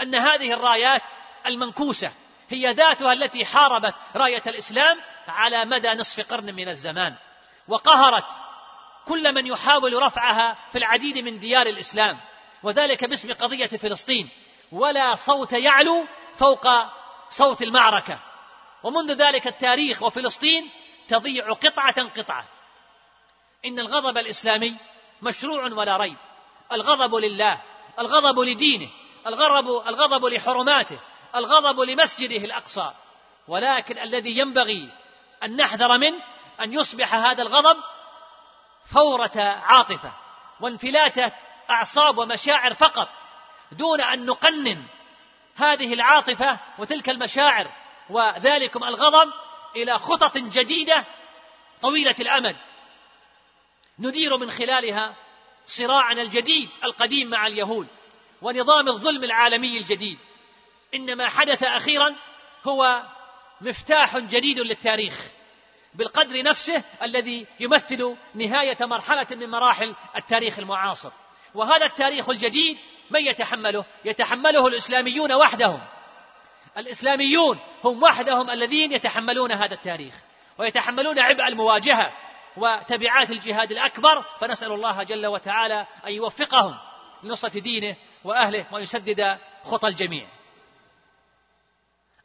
أن 0.00 0.14
هذه 0.14 0.52
الرايات 0.52 1.02
المنكوسة 1.46 2.12
هي 2.48 2.66
ذاتها 2.66 3.12
التي 3.12 3.44
حاربت 3.44 3.94
راية 4.16 4.42
الإسلام 4.46 5.00
على 5.28 5.64
مدى 5.64 5.88
نصف 5.88 6.30
قرن 6.30 6.54
من 6.54 6.68
الزمان 6.68 7.16
وقهرت 7.68 8.26
كل 9.08 9.34
من 9.34 9.46
يحاول 9.46 10.02
رفعها 10.02 10.58
في 10.72 10.78
العديد 10.78 11.18
من 11.18 11.38
ديار 11.38 11.66
الإسلام 11.66 12.20
وذلك 12.62 13.04
باسم 13.04 13.32
قضية 13.32 13.66
فلسطين. 13.66 14.30
ولا 14.72 15.14
صوت 15.14 15.52
يعلو 15.52 16.06
فوق 16.36 16.66
صوت 17.28 17.62
المعركة. 17.62 18.18
ومنذ 18.82 19.12
ذلك 19.12 19.46
التاريخ 19.46 20.02
وفلسطين 20.02 20.70
تضيع 21.08 21.52
قطعة 21.52 22.08
قطعة. 22.08 22.44
إن 23.64 23.78
الغضب 23.78 24.18
الإسلامي 24.18 24.78
مشروع 25.22 25.64
ولا 25.64 25.96
ريب. 25.96 26.16
الغضب 26.72 27.14
لله 27.14 27.62
الغضب 27.98 28.40
لدينه 28.40 28.90
الغضب 29.26 29.88
الغضب 29.88 30.24
لحرماته 30.24 30.98
الغضب 31.36 31.80
لمسجده 31.80 32.44
الأقصى. 32.44 32.92
ولكن 33.48 33.98
الذي 33.98 34.38
ينبغي 34.38 34.90
أن 35.44 35.56
نحذر 35.56 35.98
منه 35.98 36.22
أن 36.60 36.72
يصبح 36.72 37.14
هذا 37.14 37.42
الغضب 37.42 37.76
فورة 38.84 39.32
عاطفة 39.36 40.12
وانفلات 40.60 41.16
أعصاب 41.70 42.18
ومشاعر 42.18 42.74
فقط 42.74 43.08
دون 43.72 44.00
أن 44.00 44.26
نقنن 44.26 44.86
هذه 45.56 45.92
العاطفة 45.92 46.58
وتلك 46.78 47.10
المشاعر 47.10 47.70
وذلكم 48.10 48.84
الغضب 48.84 49.32
إلى 49.76 49.98
خطط 49.98 50.38
جديدة 50.38 51.04
طويلة 51.82 52.14
الأمد. 52.20 52.56
ندير 53.98 54.36
من 54.36 54.50
خلالها 54.50 55.14
صراعنا 55.66 56.22
الجديد 56.22 56.70
القديم 56.84 57.30
مع 57.30 57.46
اليهود 57.46 57.88
ونظام 58.42 58.88
الظلم 58.88 59.24
العالمي 59.24 59.76
الجديد. 59.78 60.18
إن 60.94 61.16
ما 61.16 61.28
حدث 61.28 61.64
أخيرا 61.64 62.16
هو 62.64 63.02
مفتاح 63.60 64.18
جديد 64.18 64.60
للتاريخ. 64.60 65.14
بالقدر 65.94 66.42
نفسه 66.42 66.84
الذي 67.02 67.46
يمثل 67.60 68.16
نهاية 68.34 68.76
مرحلة 68.80 69.26
من 69.30 69.50
مراحل 69.50 69.94
التاريخ 70.16 70.58
المعاصر. 70.58 71.12
وهذا 71.54 71.86
التاريخ 71.86 72.28
الجديد 72.28 72.78
من 73.10 73.20
يتحمله؟ 73.20 73.84
يتحمله 74.04 74.66
الإسلاميون 74.66 75.32
وحدهم. 75.32 75.80
الإسلاميون 76.76 77.60
هم 77.84 78.02
وحدهم 78.02 78.50
الذين 78.50 78.92
يتحملون 78.92 79.52
هذا 79.52 79.74
التاريخ 79.74 80.14
ويتحملون 80.58 81.18
عبء 81.18 81.46
المواجهة 81.46 82.12
وتبعات 82.56 83.30
الجهاد 83.30 83.72
الأكبر. 83.72 84.22
فنسأل 84.22 84.72
الله 84.72 85.02
جل 85.02 85.26
وتعالى 85.26 85.86
أن 86.06 86.12
يوفقهم 86.12 86.78
لنصرة 87.22 87.60
دينه 87.60 87.96
وأهله 88.24 88.74
ويسدد 88.74 89.38
خطى 89.64 89.88
الجميع. 89.88 90.28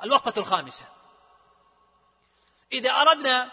الوقفة 0.03 0.41
الخامسة. 0.41 0.96
إذا 2.73 2.91
أردنا 2.91 3.51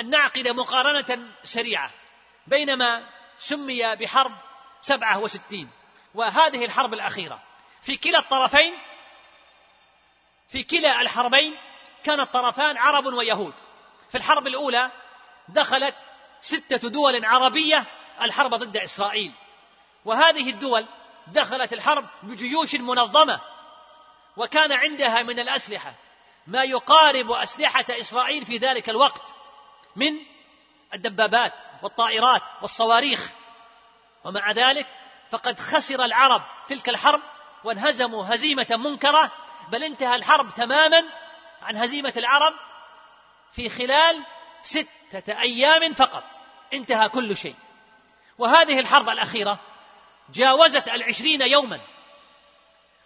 أن 0.00 0.10
نعقد 0.10 0.48
مقارنة 0.48 1.28
سريعة 1.42 1.90
بين 2.46 2.78
ما 2.78 3.08
سمي 3.36 3.96
بحرب 3.96 4.32
سبعة 4.80 5.18
وستين 5.18 5.70
وهذه 6.14 6.64
الحرب 6.64 6.94
الأخيرة. 6.94 7.42
في 7.82 7.96
كلا 7.96 8.18
الطرفين 8.18 8.78
في 10.48 10.62
كلا 10.62 11.00
الحربين 11.00 11.58
كان 12.04 12.20
الطرفان 12.20 12.76
عرب 12.76 13.06
ويهود. 13.06 13.54
في 14.10 14.18
الحرب 14.18 14.46
الأولى 14.46 14.90
دخلت 15.48 15.94
ستة 16.40 16.88
دول 16.88 17.24
عربية 17.24 17.86
الحرب 18.22 18.54
ضد 18.54 18.76
إسرائيل. 18.76 19.34
وهذه 20.04 20.50
الدول 20.50 20.86
دخلت 21.26 21.72
الحرب 21.72 22.08
بجيوش 22.22 22.74
منظمة 22.74 23.40
وكان 24.36 24.72
عندها 24.72 25.22
من 25.22 25.38
الأسلحة 25.38 25.94
ما 26.46 26.62
يقارب 26.64 27.30
أسلحة 27.30 27.84
إسرائيل 27.90 28.46
في 28.46 28.56
ذلك 28.56 28.90
الوقت 28.90 29.34
من 29.96 30.12
الدبابات 30.94 31.52
والطائرات 31.82 32.42
والصواريخ. 32.62 33.30
ومع 34.24 34.52
ذلك 34.52 34.86
فقد 35.30 35.60
خسر 35.60 36.04
العرب 36.04 36.42
تلك 36.68 36.88
الحرب 36.88 37.20
وانهزموا 37.64 38.34
هزيمة 38.34 38.66
منكرة 38.70 39.32
بل 39.68 39.84
انتهى 39.84 40.14
الحرب 40.14 40.54
تماما 40.54 41.02
عن 41.62 41.76
هزيمة 41.76 42.12
العرب 42.16 42.54
في 43.52 43.68
خلال 43.68 44.24
ستة 44.62 45.40
أيام 45.40 45.92
فقط. 45.92 46.24
انتهى 46.72 47.08
كل 47.08 47.36
شيء. 47.36 47.56
وهذه 48.38 48.80
الحرب 48.80 49.08
الأخيرة 49.08 49.60
جاوزت 50.30 50.88
العشرين 50.88 51.40
يوما 51.42 51.80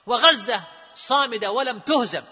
وغزة 0.07 0.64
صامدة 0.94 1.51
ولم 1.51 1.79
تهزم. 1.79 2.22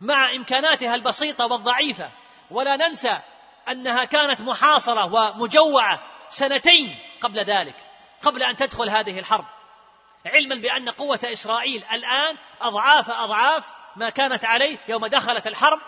مع 0.00 0.30
إمكاناتها 0.30 0.94
البسيطة 0.94 1.46
والضعيفة. 1.46 2.10
ولا 2.50 2.76
ننسى 2.76 3.20
أنها 3.68 4.04
كانت 4.04 4.40
محاصرة 4.40 5.04
ومجوعة 5.04 6.02
سنتين 6.30 6.98
قبل 7.20 7.44
ذلك 7.44 7.76
قبل 8.22 8.42
أن 8.42 8.56
تدخل 8.56 8.90
هذه 8.90 9.18
الحرب. 9.18 9.44
علما 10.26 10.54
بأن 10.54 10.88
قوة 10.88 11.20
إسرائيل 11.24 11.84
الآن 11.84 12.36
أضعاف 12.60 13.10
أضعاف 13.10 13.64
ما 13.96 14.10
كانت 14.10 14.44
عليه 14.44 14.78
يوم 14.88 15.06
دخلت 15.06 15.46
الحرب 15.46 15.78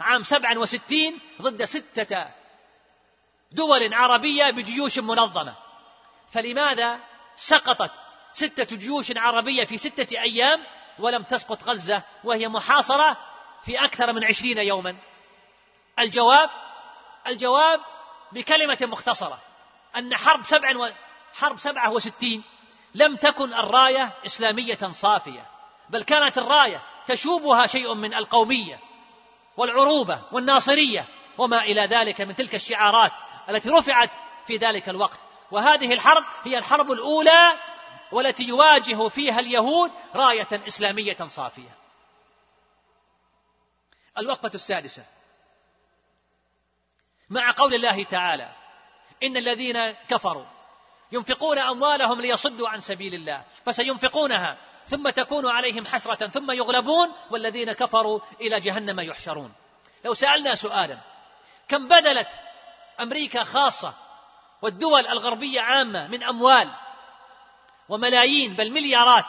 عام 0.00 0.22
سبعا 0.22 0.58
وستين 0.58 1.20
ضد 1.42 1.64
ستة 1.64 2.28
دول 3.52 3.94
عربية 3.94 4.50
بجيوش 4.50 4.98
منظمة. 4.98 5.54
فلماذا 6.32 6.98
سقطت 7.36 7.92
ستة 8.32 8.76
جيوش 8.76 9.16
عربية 9.16 9.64
في 9.64 9.78
ستة 9.78 10.20
أيام 10.20 10.64
ولم 10.98 11.22
تسقط 11.22 11.62
غزة 11.62 12.02
وهي 12.24 12.48
محاصرة 12.48 13.16
في 13.62 13.84
أكثر 13.84 14.12
من 14.12 14.24
عشرين 14.24 14.58
يوما. 14.58 14.96
الجواب 15.98 16.50
الجواب 17.26 17.80
بكلمة 18.32 18.78
مختصرة 18.82 19.38
أن 19.96 20.16
حرب 20.16 20.42
سبع 20.42 20.76
و... 20.76 20.90
حرب 21.34 21.58
سبعة 21.58 21.90
وستين 21.92 22.44
لم 22.94 23.16
تكن 23.16 23.54
الراية 23.54 24.12
إسلامية 24.26 24.78
صافية 24.90 25.46
بل 25.90 26.02
كانت 26.02 26.38
الراية 26.38 26.82
تشوبها 27.06 27.66
شيء 27.66 27.94
من 27.94 28.14
القومية 28.14 28.78
والعروبة 29.56 30.22
والناصرية 30.32 31.06
وما 31.38 31.62
إلى 31.62 31.82
ذلك 31.86 32.20
من 32.20 32.34
تلك 32.34 32.54
الشعارات 32.54 33.12
التي 33.48 33.70
رفعت 33.70 34.10
في 34.46 34.56
ذلك 34.56 34.88
الوقت. 34.88 35.20
وهذه 35.50 35.92
الحرب 35.92 36.24
هي 36.44 36.58
الحرب 36.58 36.92
الأولى 36.92 37.58
والتي 38.12 38.44
يواجه 38.44 39.08
فيها 39.08 39.38
اليهود 39.38 39.90
راية 40.14 40.48
إسلامية 40.52 41.16
صافية. 41.28 41.76
الوقفة 44.18 44.50
السادسة. 44.54 45.04
مع 47.30 47.50
قول 47.50 47.74
الله 47.74 48.04
تعالى 48.04 48.52
إن 49.22 49.36
الذين 49.36 49.90
كفروا 50.08 50.44
ينفقون 51.12 51.58
أموالهم 51.58 52.20
ليصدوا 52.20 52.68
عن 52.68 52.80
سبيل 52.80 53.14
الله 53.14 53.44
فسينفقونها 53.64 54.58
ثم 54.86 55.10
تكون 55.10 55.46
عليهم 55.46 55.86
حسرة 55.86 56.26
ثم 56.26 56.50
يغلبون 56.50 57.12
والذين 57.30 57.72
كفروا 57.72 58.20
إلى 58.40 58.60
جهنم 58.60 59.00
يحشرون. 59.00 59.52
لو 60.04 60.14
سألنا 60.14 60.54
سؤالا 60.54 60.98
كم 61.68 61.88
بذلت 61.88 62.28
أمريكا 63.00 63.42
خاصة 63.42 63.94
والدول 64.62 65.06
الغربية 65.06 65.60
عامة 65.60 66.08
من 66.08 66.24
أموال 66.24 66.72
وملايين 67.88 68.54
بل 68.54 68.72
مليارات 68.72 69.26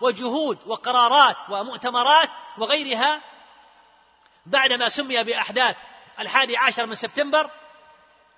وجهود 0.00 0.58
وقرارات 0.66 1.36
ومؤتمرات 1.50 2.28
وغيرها. 2.58 3.20
بعدما 4.46 4.88
سمي 4.88 5.22
بأحداث 5.22 5.76
الحادي 6.18 6.56
عشر 6.56 6.86
من 6.86 6.94
سبتمبر 6.94 7.50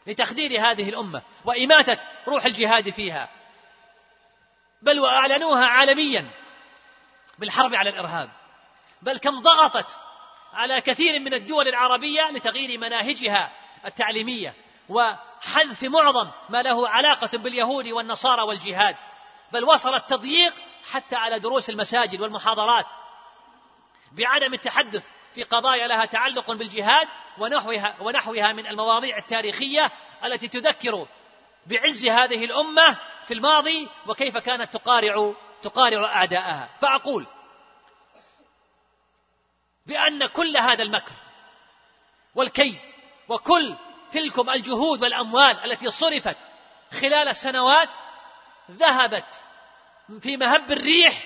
لتخدير 0.06 0.60
هذه 0.60 0.88
الأمة 0.88 1.22
وإماتة 1.44 1.98
روح 2.28 2.44
الجهاد 2.44 2.90
فيها. 2.90 3.28
بل 4.82 5.00
وأعلنوها 5.00 5.66
عالميا 5.66 6.30
بالحرب 7.38 7.74
على 7.74 7.90
الإرهاب. 7.90 8.30
بل 9.02 9.18
كم 9.18 9.40
ضغطت 9.40 9.98
على 10.52 10.80
كثير 10.80 11.20
من 11.20 11.34
الدول 11.34 11.68
العربية 11.68 12.30
لتغيير 12.30 12.80
مناهجها 12.80 13.52
التعليمية 13.86 14.54
وحذف 14.88 15.82
معظم 15.82 16.30
ما 16.48 16.62
له 16.62 16.88
علاقة 16.88 17.38
باليهود 17.38 17.88
والنصارى 17.88 18.42
والجهاد. 18.42 18.96
بل 19.52 19.64
وصل 19.64 19.94
التضييق 19.94 20.54
حتى 20.90 21.16
على 21.16 21.38
دروس 21.38 21.70
المساجد 21.70 22.20
والمحاضرات 22.20 22.86
بعدم 24.12 24.54
التحدث 24.54 25.04
في 25.34 25.42
قضايا 25.42 25.86
لها 25.86 26.04
تعلق 26.04 26.50
بالجهاد 26.50 27.08
ونحوها 27.38 27.96
ونحوها 28.00 28.52
من 28.52 28.66
المواضيع 28.66 29.18
التاريخية 29.18 29.90
التي 30.24 30.48
تذكر 30.48 31.06
بعز 31.66 32.06
هذه 32.06 32.44
الأمة 32.44 32.98
في 33.26 33.34
الماضي 33.34 33.88
وكيف 34.06 34.38
كانت 34.38 34.72
تقارع 34.72 35.34
تقارع 35.62 36.16
أعداءها. 36.16 36.68
فأقول 36.80 37.26
بأن 39.86 40.26
كل 40.26 40.56
هذا 40.56 40.82
المكر 40.82 41.12
والكيد 42.34 42.78
وكل 43.28 43.76
تلكم 44.12 44.50
الجهود 44.50 45.02
والأموال 45.02 45.64
التي 45.64 45.88
صرفت 45.88 46.36
خلال 47.00 47.28
السنوات 47.28 47.88
ذهبت 48.70 49.34
في 50.20 50.36
مهب 50.36 50.72
الريح 50.72 51.24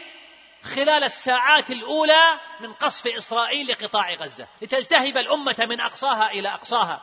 خلال 0.62 1.04
الساعات 1.04 1.70
الأولى 1.70 2.40
من 2.60 2.72
قصف 2.72 3.06
إسرائيل 3.06 3.68
لقطاع 3.68 4.14
غزة 4.14 4.48
لتلتهب 4.62 5.16
الأمة 5.16 5.56
من 5.60 5.80
أقصاها 5.80 6.30
إلى 6.30 6.48
أقصاها. 6.48 7.02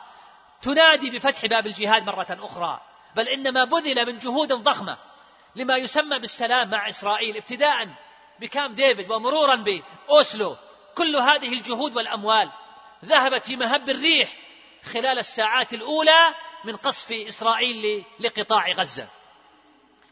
تنادي 0.62 1.10
بفتح 1.10 1.46
باب 1.46 1.66
الجهاد 1.66 2.06
مرة 2.06 2.26
أخرى 2.30 2.80
بل 3.16 3.28
إنما 3.28 3.64
بذل 3.64 4.06
من 4.06 4.18
جهود 4.18 4.52
ضخمة 4.52 4.98
لما 5.56 5.76
يسمى 5.76 6.18
بالسلام 6.18 6.70
مع 6.70 6.88
إسرائيل 6.88 7.36
ابتداء 7.36 7.88
بكام 8.40 8.74
ديفيد 8.74 9.10
ومرورا 9.10 9.54
بأوسلو. 9.54 10.56
كل 10.94 11.16
هذه 11.16 11.52
الجهود 11.52 11.96
والأموال 11.96 12.52
ذهبت 13.04 13.42
في 13.42 13.56
مهب 13.56 13.90
الريح 13.90 14.32
خلال 14.92 15.18
الساعات 15.18 15.74
الأولى 15.74 16.34
من 16.64 16.76
قصف 16.76 17.12
إسرائيل 17.12 18.04
لقطاع 18.20 18.70
غزة. 18.70 19.08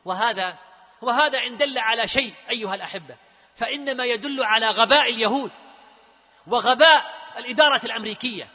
وهذا 0.04 0.58
وهذا 1.02 1.38
إن 1.46 1.56
دل 1.56 1.78
على 1.78 2.08
شيء 2.08 2.34
أيها 2.50 2.74
الأحبة 2.74 3.16
فإنما 3.54 4.04
يدل 4.04 4.44
على 4.44 4.66
غباء 4.66 5.10
اليهود 5.10 5.50
وغباء 6.46 7.04
الإدارة 7.36 7.80
الأمريكية. 7.84 8.48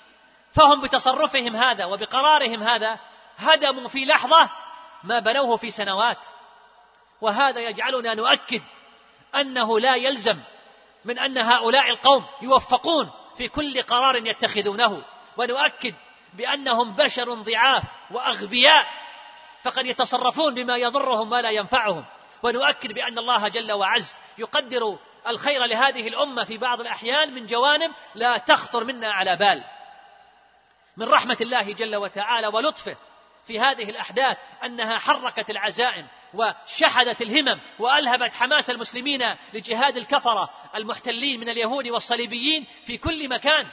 فهم 0.53 0.81
بتصرفهم 0.81 1.55
هذا 1.55 1.85
وبقرارهم 1.85 2.63
هذا 2.63 2.99
هدموا 3.37 3.87
في 3.87 4.05
لحظة 4.05 4.49
ما 5.03 5.19
بنوه 5.19 5.57
في 5.57 5.71
سنوات. 5.71 6.25
وهذا 7.21 7.59
يجعلنا 7.59 8.13
نؤكد 8.13 8.61
أنه 9.35 9.79
لا 9.79 9.95
يلزم 9.95 10.39
من 11.05 11.19
أن 11.19 11.37
هؤلاء 11.37 11.89
القوم 11.89 12.25
يوفقون 12.41 13.11
في 13.37 13.47
كل 13.47 13.81
قرار 13.81 14.27
يتخذونه. 14.27 15.03
ونؤكد 15.37 15.95
بأنهم 16.33 16.95
بشر 16.95 17.33
ضعاف 17.33 17.83
وأغبياء 18.11 18.87
فقد 19.67 19.85
يتصرفون 19.85 20.53
بما 20.53 20.77
يضرهم 20.77 21.31
ولا 21.31 21.49
ينفعهم. 21.49 22.05
ونؤكد 22.43 22.93
بأن 22.93 23.17
الله 23.17 23.47
جل 23.47 23.71
وعز 23.71 24.15
يقدر 24.37 24.99
الخير 25.27 25.65
لهذه 25.65 26.07
الأمة 26.07 26.43
في 26.43 26.57
بعض 26.57 26.81
الأحيان 26.81 27.33
من 27.33 27.45
جوانب 27.45 27.91
لا 28.15 28.37
تخطر 28.37 28.83
منا 28.83 29.11
على 29.11 29.35
بال. 29.35 29.63
من 30.97 31.09
رحمة 31.09 31.37
الله 31.41 31.73
جل 31.73 31.95
وتعالى 31.95 32.47
ولطفه 32.47 32.97
في 33.47 33.59
هذه 33.59 33.89
الأحداث 33.89 34.37
أنها 34.63 34.97
حركت 34.97 35.49
العزائم 35.49 36.07
وشحذت 36.33 37.21
الهمم 37.21 37.61
وألهبت 37.79 38.33
حماس 38.33 38.69
المسلمين 38.69 39.21
لجهاد 39.53 39.97
الكفرة 39.97 40.49
المحتلين 40.75 41.39
من 41.39 41.49
اليهود 41.49 41.87
والصليبيين 41.87 42.67
في 42.85 42.97
كل 42.97 43.29
مكان. 43.29 43.67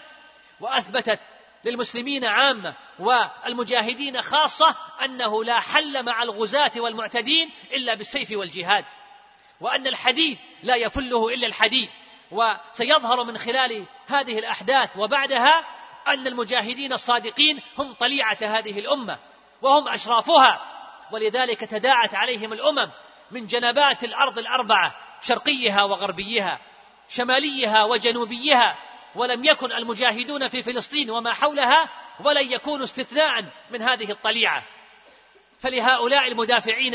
وأثبتت 0.60 1.20
للمسلمين 1.64 2.24
عامة 2.24 2.74
والمجاهدين 2.98 4.22
خاصة 4.22 4.76
أنه 5.04 5.44
لا 5.44 5.60
حل 5.60 6.04
مع 6.04 6.22
الغزاة 6.22 6.72
والمعتدين 6.76 7.50
إلا 7.72 7.94
بالسيف 7.94 8.28
والجهاد 8.32 8.84
وأن 9.60 9.86
الحديد 9.86 10.38
لا 10.62 10.76
يفله 10.76 11.28
إلا 11.28 11.46
الحديد 11.46 11.88
وسيظهر 12.30 13.24
من 13.24 13.38
خلال 13.38 13.86
هذه 14.06 14.38
الأحداث 14.38 14.96
وبعدها 14.96 15.64
أن 16.08 16.26
المجاهدين 16.26 16.92
الصادقين 16.92 17.62
هم 17.78 17.92
طليعة 17.92 18.38
هذه 18.42 18.78
الأمة 18.78 19.18
وهم 19.62 19.88
أشرافها 19.88 20.60
ولذلك 21.12 21.60
تداعت 21.60 22.14
عليهم 22.14 22.52
الأمم 22.52 22.90
من 23.30 23.46
جنبات 23.46 24.04
الأرض 24.04 24.38
الأربعة 24.38 24.94
شرقيها 25.20 25.82
وغربيها 25.82 26.58
شماليها 27.08 27.84
وجنوبيها 27.84 28.78
ولم 29.16 29.44
يكن 29.44 29.72
المجاهدون 29.72 30.48
في 30.48 30.62
فلسطين 30.62 31.10
وما 31.10 31.32
حولها 31.32 31.88
ولن 32.20 32.52
يكونوا 32.52 32.84
استثناء 32.84 33.44
من 33.70 33.82
هذه 33.82 34.10
الطليعة. 34.10 34.62
فلهؤلاء 35.60 36.28
المدافعين 36.28 36.94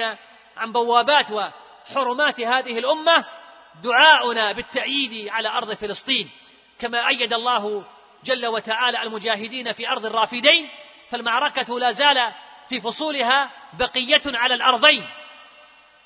عن 0.57 0.71
بوابات 0.71 1.31
وحرمات 1.31 2.41
هذه 2.41 2.79
الأمة 2.79 3.25
دعاؤنا 3.83 4.51
بالتأييد 4.51 5.29
على 5.29 5.49
أرض 5.49 5.73
فلسطين. 5.73 6.29
كما 6.79 7.07
أيد 7.07 7.33
الله 7.33 7.85
جل 8.23 8.47
وتعالى 8.47 9.03
المجاهدين 9.03 9.71
في 9.71 9.89
أرض 9.89 10.05
الرافدين 10.05 10.69
فالمعركة 11.09 11.79
لا 11.79 11.91
زال 11.91 12.33
في 12.69 12.81
فصولها 12.81 13.51
بقية 13.73 14.37
على 14.37 14.53
الأرضين. 14.53 15.09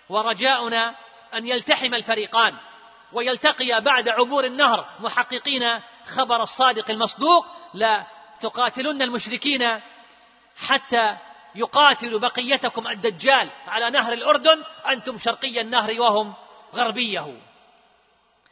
ورجاؤنا 0.10 0.96
أن 1.34 1.48
يلتحم 1.48 1.94
الفريقان 1.94 2.58
ويلتقيا 3.14 3.80
بعد 3.80 4.10
عبور 4.10 4.46
النهر 4.46 4.90
محققين 5.00 5.82
خبر 6.06 6.44
الصادق 6.44 6.92
المصدوق 6.92 7.46
لا 7.74 8.08
تقاتلن 8.42 9.02
المشركين 9.02 9.82
حتى 10.58 11.18
يقاتل 11.56 12.20
بقيتكم 12.20 12.88
الدجال 12.88 13.50
على 13.68 13.90
نهر 13.90 14.14
الأردن 14.14 14.64
أنتم 14.88 15.18
شرقي 15.18 15.62
النهر 15.62 16.02
وهم 16.02 16.34
غربيه. 16.76 17.38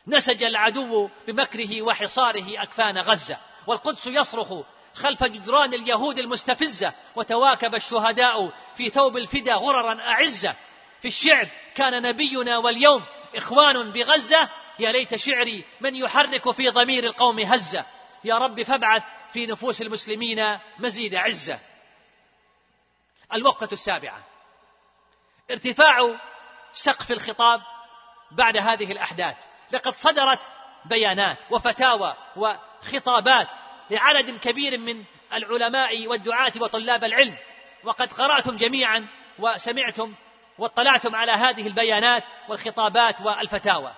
نسج 0.08 0.44
العدو 0.44 1.10
بمكره 1.28 1.82
وحصاره 1.82 2.64
أكفان 2.64 2.98
غزة 2.98 3.38
والقدس 3.68 4.08
يصرخ 4.08 4.54
خلف 4.94 5.24
جدران 5.24 5.74
اليهود 5.74 6.20
المستفزة 6.20 6.94
وتواكب 7.16 7.76
الشهداء 7.76 8.52
في 8.76 8.90
ثوب 8.90 9.18
الفدا 9.18 9.54
غررا 9.54 10.02
أعزة. 10.02 10.56
في 11.02 11.08
الشعب 11.08 11.48
كان 11.76 12.02
نبينا 12.02 12.58
واليوم 12.58 13.04
إخوان 13.36 13.92
بغزة 13.92 14.50
يا 14.82 14.92
ليت 14.92 15.16
شعري 15.16 15.66
من 15.82 15.96
يحرك 15.96 16.52
في 16.52 16.68
ضمير 16.68 17.04
القوم 17.04 17.40
هزة. 17.40 17.86
يا 18.24 18.36
رب 18.36 18.64
فابعث 18.64 19.04
في 19.34 19.46
نفوس 19.46 19.82
المسلمين 19.82 20.60
مزيد 20.80 21.16
عزة. 21.16 21.60
الوقفة 23.34 23.70
السابعة. 23.72 24.24
ارتفاع 25.52 25.98
سقف 26.72 27.12
الخطاب 27.12 27.62
بعد 28.32 28.58
هذه 28.58 28.92
الأحداث. 28.92 29.38
لقد 29.74 29.94
صدرت 29.94 30.40
بيانات 30.86 31.38
وفتاوى 31.52 32.16
وخطابات 32.36 33.48
لعدد 33.90 34.40
كبير 34.40 34.78
من 34.78 35.04
العلماء 35.34 36.08
والدعاة 36.08 36.54
وطلاب 36.62 37.04
العلم. 37.04 37.38
وقد 37.84 38.14
قرأتم 38.14 38.56
جميعا 38.56 39.08
وسمعتم 39.40 40.16
واطلعتم 40.58 41.16
على 41.16 41.32
هذه 41.32 41.68
البيانات 41.68 42.24
والخطابات 42.50 43.22
والفتاوى. 43.22 43.94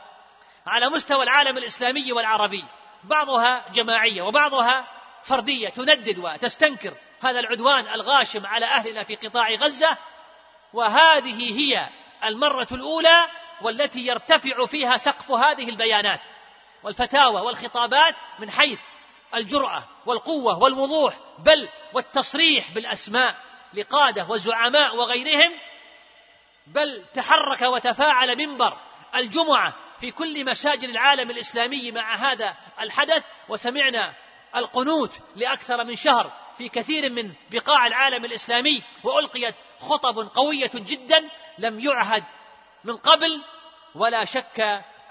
على 0.66 0.90
مستوى 0.90 1.24
العالم 1.24 1.58
الإسلامي 1.58 2.12
والعربي. 2.12 2.66
بعضها 3.04 3.66
جماعية 3.70 4.22
وبعضها 4.22 4.88
فردية 5.24 5.70
تندد 5.70 6.20
وتستنكر 6.20 6.94
هذا 7.24 7.40
العدوان 7.40 7.88
الغاشم 7.88 8.46
على 8.46 8.66
أهلنا 8.66 9.04
في 9.04 9.16
قطاع 9.16 9.50
غزة. 9.50 9.98
وهذه 10.74 11.60
هي 11.60 11.90
المرة 12.24 12.68
الأولى 12.72 13.28
والتي 13.62 14.00
يرتفع 14.00 14.66
فيها 14.66 14.98
سقف 14.98 15.32
هذه 15.32 15.70
البيانات 15.70 16.22
والفتاوى 16.84 17.42
والخطابات 17.42 18.16
من 18.40 18.52
حيث 18.52 18.80
الجرأة 19.36 19.84
والقوة 20.06 20.60
والوضوح 20.60 21.20
بل 21.40 21.70
والتصريح 21.94 22.72
بالأسماء 22.72 23.36
لقادة 23.74 24.26
وزعماء 24.30 24.96
وغيرهم. 24.96 25.52
بل 26.68 27.06
تحرك 27.14 27.62
وتفاعل 27.62 28.38
منبر 28.38 28.78
الجمعة 29.16 29.74
في 30.04 30.12
كل 30.12 30.46
مساجد 30.46 30.84
العالم 30.84 31.30
الإسلامي 31.30 31.92
مع 31.92 32.16
هذا 32.16 32.56
الحدث 32.80 33.26
وسمعنا 33.50 34.14
القنوت 34.56 35.20
لأكثر 35.36 35.84
من 35.84 35.96
شهر 35.96 36.34
في 36.58 36.70
كثير 36.70 37.10
من 37.10 37.34
بقاع 37.52 37.88
العالم 37.88 38.26
الإسلامي 38.26 38.84
وألقيت 39.04 39.56
خطب 39.80 40.20
قوية 40.20 40.72
جدا 40.76 41.30
لم 41.58 41.80
يعهد 41.80 42.24
من 42.84 42.98
قبل 42.98 43.42
ولا 43.96 44.26
شك 44.26 44.60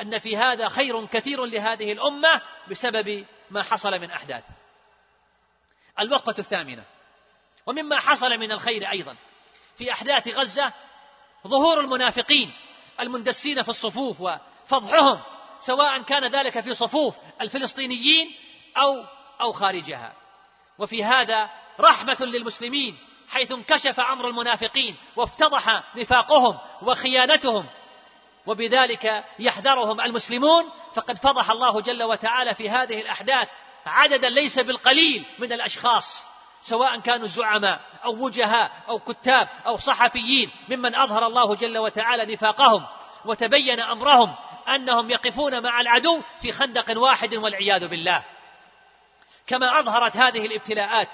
أن 0.01 0.19
في 0.19 0.37
هذا 0.37 0.69
خير 0.69 1.07
كثير 1.07 1.45
لهذه 1.45 1.93
الأمة 1.93 2.43
بسبب 2.71 3.27
ما 3.51 3.63
حصل 3.63 4.01
من 4.01 4.11
أحداث. 4.11 4.45
الوقفة 6.01 6.35
الثامنة 6.39 6.85
ومما 7.67 8.01
حصل 8.01 8.31
من 8.39 8.53
الخير 8.53 8.91
أيضا 8.91 9.17
في 9.77 9.93
أحداث 9.93 10.29
غزة 10.29 10.73
ظهور 11.47 11.81
المنافقين 11.81 12.53
المندسين 13.01 13.63
في 13.63 13.69
الصفوف 13.69 14.21
وفضحهم 14.65 15.21
سواء 15.61 16.03
كان 16.03 16.27
ذلك 16.27 16.61
في 16.61 16.75
صفوف 16.75 17.17
الفلسطينيين 17.41 18.35
أو 18.77 19.05
أو 19.41 19.53
خارجها. 19.53 20.13
وفي 20.79 21.05
هذا 21.05 21.51
رحمة 21.81 22.17
للمسلمين 22.21 22.99
حيث 23.31 23.53
انكشف 23.53 24.01
أمر 24.01 24.29
المنافقين 24.29 24.97
وافتضح 25.17 25.83
نفاقهم 25.97 26.59
وخيانتهم 26.83 27.67
وبذلك 28.47 29.25
يحذرهم 29.39 30.01
المسلمون. 30.01 30.71
فقد 30.95 31.17
فضح 31.17 31.51
الله 31.51 31.81
جل 31.81 32.03
وتعالى 32.03 32.55
في 32.55 32.71
هذه 32.71 33.01
الأحداث 33.01 33.49
عددا 33.87 34.29
ليس 34.29 34.59
بالقليل 34.59 35.25
من 35.39 35.53
الأشخاص 35.53 36.27
سواء 36.61 37.01
كانوا 37.01 37.27
زعماء 37.27 37.81
أو 38.05 38.25
وجهاء 38.25 38.71
أو 38.89 38.99
كتاب 38.99 39.49
أو 39.67 39.77
صحفيين 39.77 40.51
ممن 40.69 40.95
أظهر 40.95 41.27
الله 41.27 41.55
جل 41.55 41.79
وتعالى 41.79 42.33
نفاقهم 42.33 42.87
وتبين 43.25 43.81
أمرهم 43.81 44.35
أنهم 44.69 45.11
يقفون 45.11 45.63
مع 45.63 45.81
العدو 45.81 46.23
في 46.43 46.53
خندق 46.53 46.99
واحد 46.99 47.35
والعياذ 47.35 47.89
بالله. 47.89 48.25
كما 49.47 49.81
أظهرت 49.81 50.17
هذه 50.17 50.39
الابتلاءات 50.39 51.09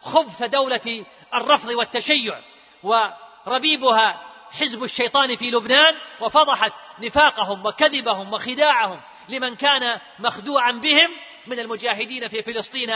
خبث 0.00 0.42
دولة 0.42 1.04
الرفض 1.34 1.68
والتشيع 1.68 2.40
وربيبها 2.82 4.20
حزب 4.52 4.82
الشيطان 4.82 5.36
في 5.36 5.50
لبنان 5.50 5.94
وفضحت 6.20 6.72
نفاقهم 6.98 7.66
وكذبهم 7.66 8.32
وخداعهم 8.32 9.00
لمن 9.28 9.56
كان 9.56 10.00
مخدوعا 10.18 10.72
بهم 10.72 11.10
من 11.46 11.58
المجاهدين 11.58 12.28
في 12.28 12.42
فلسطين 12.42 12.94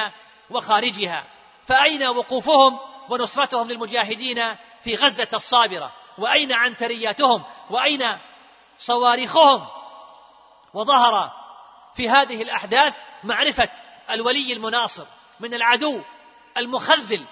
وخارجها. 0.51 1.25
فأين 1.67 2.07
وقوفهم 2.09 2.79
ونصرتهم 3.09 3.69
للمجاهدين 3.69 4.57
في 4.85 4.95
غزة 4.95 5.29
الصابرة؟ 5.35 5.93
وأين 6.19 6.53
عنترياتهم؟ 6.53 7.45
وأين 7.71 8.19
صواريخهم؟ 8.79 9.67
وظهر 10.75 11.33
في 11.95 12.09
هذه 12.09 12.43
الأحداث 12.43 12.97
معرفة 13.25 13.71
الولي 14.11 14.53
المناصر 14.53 15.07
من 15.41 15.55
العدو 15.55 16.03
المخذل 16.57 17.27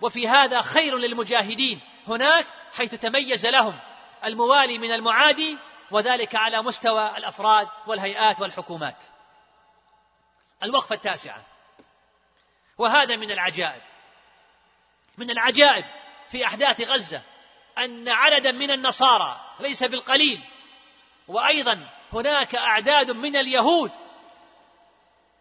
وفي 0.00 0.28
هذا 0.28 0.62
خير 0.62 0.96
للمجاهدين. 0.96 1.80
هناك 2.08 2.46
حيث 2.76 2.94
تميز 2.94 3.46
لهم 3.46 3.78
الموالي 4.24 4.78
من 4.78 4.92
المعادي 4.92 5.58
وذلك 5.90 6.36
على 6.36 6.62
مستوى 6.62 7.16
الأفراد 7.16 7.68
والهيئات 7.86 8.40
والحكومات. 8.40 9.04
الوقفة 10.62 10.94
التاسعة. 10.94 11.44
وهذا 12.78 13.16
من 13.16 13.30
العجائب. 13.30 13.82
من 15.18 15.30
العجائب 15.30 15.84
في 16.30 16.46
أحداث 16.46 16.80
غزة 16.80 17.22
أن 17.78 18.08
عددا 18.08 18.52
من 18.52 18.70
النصارى 18.70 19.40
ليس 19.60 19.84
بالقليل 19.84 20.44
وأيضا 21.28 21.88
هناك 22.12 22.54
أعداد 22.54 23.10
من 23.10 23.36
اليهود 23.36 23.90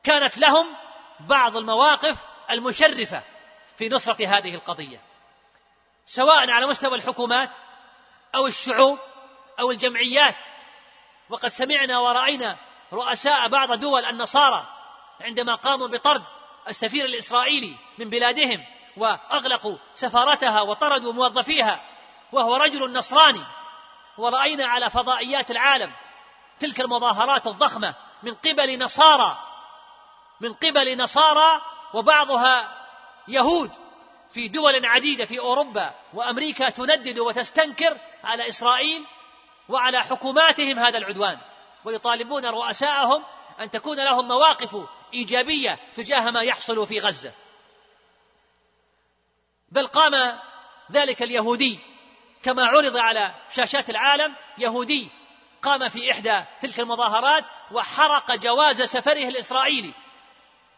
كانت 0.03 0.37
لهم 0.37 0.75
بعض 1.19 1.57
المواقف 1.57 2.17
المشرفة 2.51 3.23
في 3.77 3.89
نصرة 3.89 4.27
هذه 4.27 4.55
القضية 4.55 5.01
سواء 6.05 6.49
على 6.49 6.67
مستوى 6.67 6.95
الحكومات 6.95 7.49
أو 8.35 8.47
الشعوب 8.47 8.99
أو 9.59 9.71
الجمعيات. 9.71 10.35
وقد 11.29 11.49
سمعنا 11.49 11.99
ورأينا 11.99 12.57
رؤساء 12.93 13.47
بعض 13.47 13.73
دول 13.73 14.05
النصارى 14.05 14.67
عندما 15.21 15.55
قاموا 15.55 15.87
بطرد 15.87 16.23
السفير 16.67 17.05
الإسرائيلي 17.05 17.77
من 17.97 18.09
بلادهم 18.09 18.65
وأغلقوا 18.97 19.77
سفارتها 19.93 20.61
وطردوا 20.61 21.13
موظفيها 21.13 21.81
وهو 22.31 22.55
رجل 22.55 22.93
نصراني. 22.93 23.45
ورأينا 24.17 24.67
على 24.67 24.89
فضائيات 24.89 25.51
العالم 25.51 25.93
تلك 26.59 26.81
المظاهرات 26.81 27.47
الضخمة 27.47 27.95
من 28.23 28.33
قبل 28.33 28.79
نصارى 28.79 29.37
من 30.41 30.53
قبل 30.53 30.97
نصارى 30.97 31.61
وبعضها 31.93 32.79
يهود 33.27 33.71
في 34.33 34.47
دول 34.47 34.85
عديدة 34.85 35.25
في 35.25 35.39
أوروبا 35.39 35.95
وأمريكا 36.13 36.69
تندد 36.69 37.19
وتستنكر 37.19 37.97
على 38.23 38.49
إسرائيل 38.49 39.05
وعلى 39.69 40.03
حكوماتهم 40.03 40.79
هذا 40.79 40.97
العدوان 40.97 41.39
ويطالبون 41.85 42.45
رؤساءهم 42.45 43.23
أن 43.59 43.69
تكون 43.69 44.03
لهم 44.03 44.27
مواقف 44.27 44.77
إيجابية 45.13 45.79
تجاه 45.95 46.31
ما 46.31 46.41
يحصل 46.41 46.87
في 46.87 46.99
غزة. 46.99 47.33
بل 49.71 49.87
قام 49.87 50.39
ذلك 50.91 51.23
اليهودي 51.23 51.79
كما 52.43 52.65
عرض 52.65 52.97
على 52.97 53.33
شاشات 53.49 53.89
العالم 53.89 54.35
يهودي 54.57 55.09
قام 55.61 55.89
في 55.89 56.11
إحدى 56.11 56.43
تلك 56.61 56.79
المظاهرات 56.79 57.43
وحرق 57.71 58.35
جواز 58.35 58.81
سفره 58.81 59.27
الإسرائيلي 59.27 59.93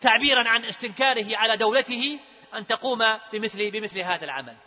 تعبيرا 0.01 0.49
عن 0.49 0.65
استنكاره 0.65 1.37
على 1.37 1.57
دولته 1.57 2.19
أن 2.53 2.67
تقوم 2.67 2.99
بمثل 3.33 3.71
بمثل 3.71 3.99
هذا 3.99 4.25
العمل. 4.25 4.57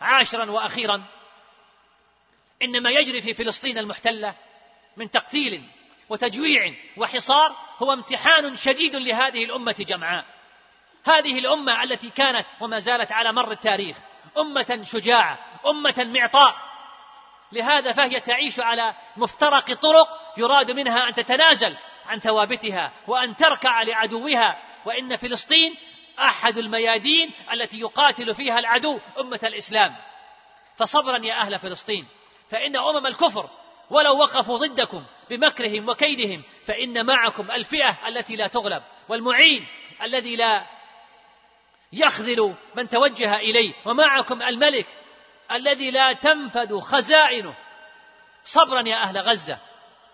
عاشرا 0.00 0.50
وأخيرا 0.50 1.04
إن 2.62 2.82
ما 2.82 2.90
يجري 2.90 3.20
في 3.20 3.34
فلسطين 3.34 3.78
المحتلة 3.78 4.34
من 4.96 5.10
تقتيل 5.10 5.68
وتجويع 6.08 6.74
وحصار 6.96 7.56
هو 7.82 7.92
امتحان 7.92 8.54
شديد 8.54 8.96
لهذه 8.96 9.44
الأمة 9.44 9.76
جمعاء. 9.78 10.24
هذه 11.04 11.38
الأمة 11.38 11.82
التي 11.82 12.10
كانت 12.10 12.46
وما 12.60 12.78
زالت 12.78 13.12
على 13.12 13.32
مر 13.32 13.52
التاريخ 13.52 13.96
أمة 14.38 14.82
شجاعة، 14.82 15.38
أمة 15.70 16.20
معطاء، 16.20 16.56
لهذا 17.52 17.92
فهي 17.92 18.20
تعيش 18.20 18.60
على 18.60 18.94
مفترق 19.16 19.72
طرق 19.80 20.08
يراد 20.38 20.70
منها 20.70 21.08
أن 21.08 21.14
تتنازل 21.14 21.76
عن 22.06 22.18
ثوابتها 22.18 22.92
وأن 23.06 23.36
تركع 23.36 23.82
لعدوها. 23.82 24.62
وإن 24.84 25.16
فلسطين 25.16 25.74
أحد 26.18 26.58
الميادين 26.58 27.30
التي 27.52 27.80
يقاتل 27.80 28.34
فيها 28.34 28.58
العدو 28.58 28.98
أمة 29.20 29.40
الإسلام. 29.42 29.96
فصبرا 30.76 31.18
يا 31.24 31.40
أهل 31.40 31.58
فلسطين 31.58 32.06
فإن 32.50 32.76
أمم 32.76 33.06
الكفر 33.06 33.50
ولو 33.90 34.18
وقفوا 34.18 34.58
ضدكم 34.58 35.04
بمكرهم 35.30 35.88
وكيدهم 35.88 36.42
فإن 36.66 37.06
معكم 37.06 37.50
الفئة 37.50 38.08
التي 38.08 38.36
لا 38.36 38.46
تغلب 38.46 38.82
والمعين 39.08 39.66
الذي 40.02 40.36
لا 40.36 40.66
يخذل 41.92 42.54
من 42.74 42.88
توجه 42.88 43.34
إليه 43.34 43.72
ومعكم 43.84 44.42
الملك 44.42 44.86
الذي 45.52 45.90
لا 45.90 46.12
تنفذ 46.12 46.80
خزائنه. 46.80 47.54
صبرا 48.44 48.88
يا 48.88 49.02
أهل 49.02 49.18
غزة 49.18 49.58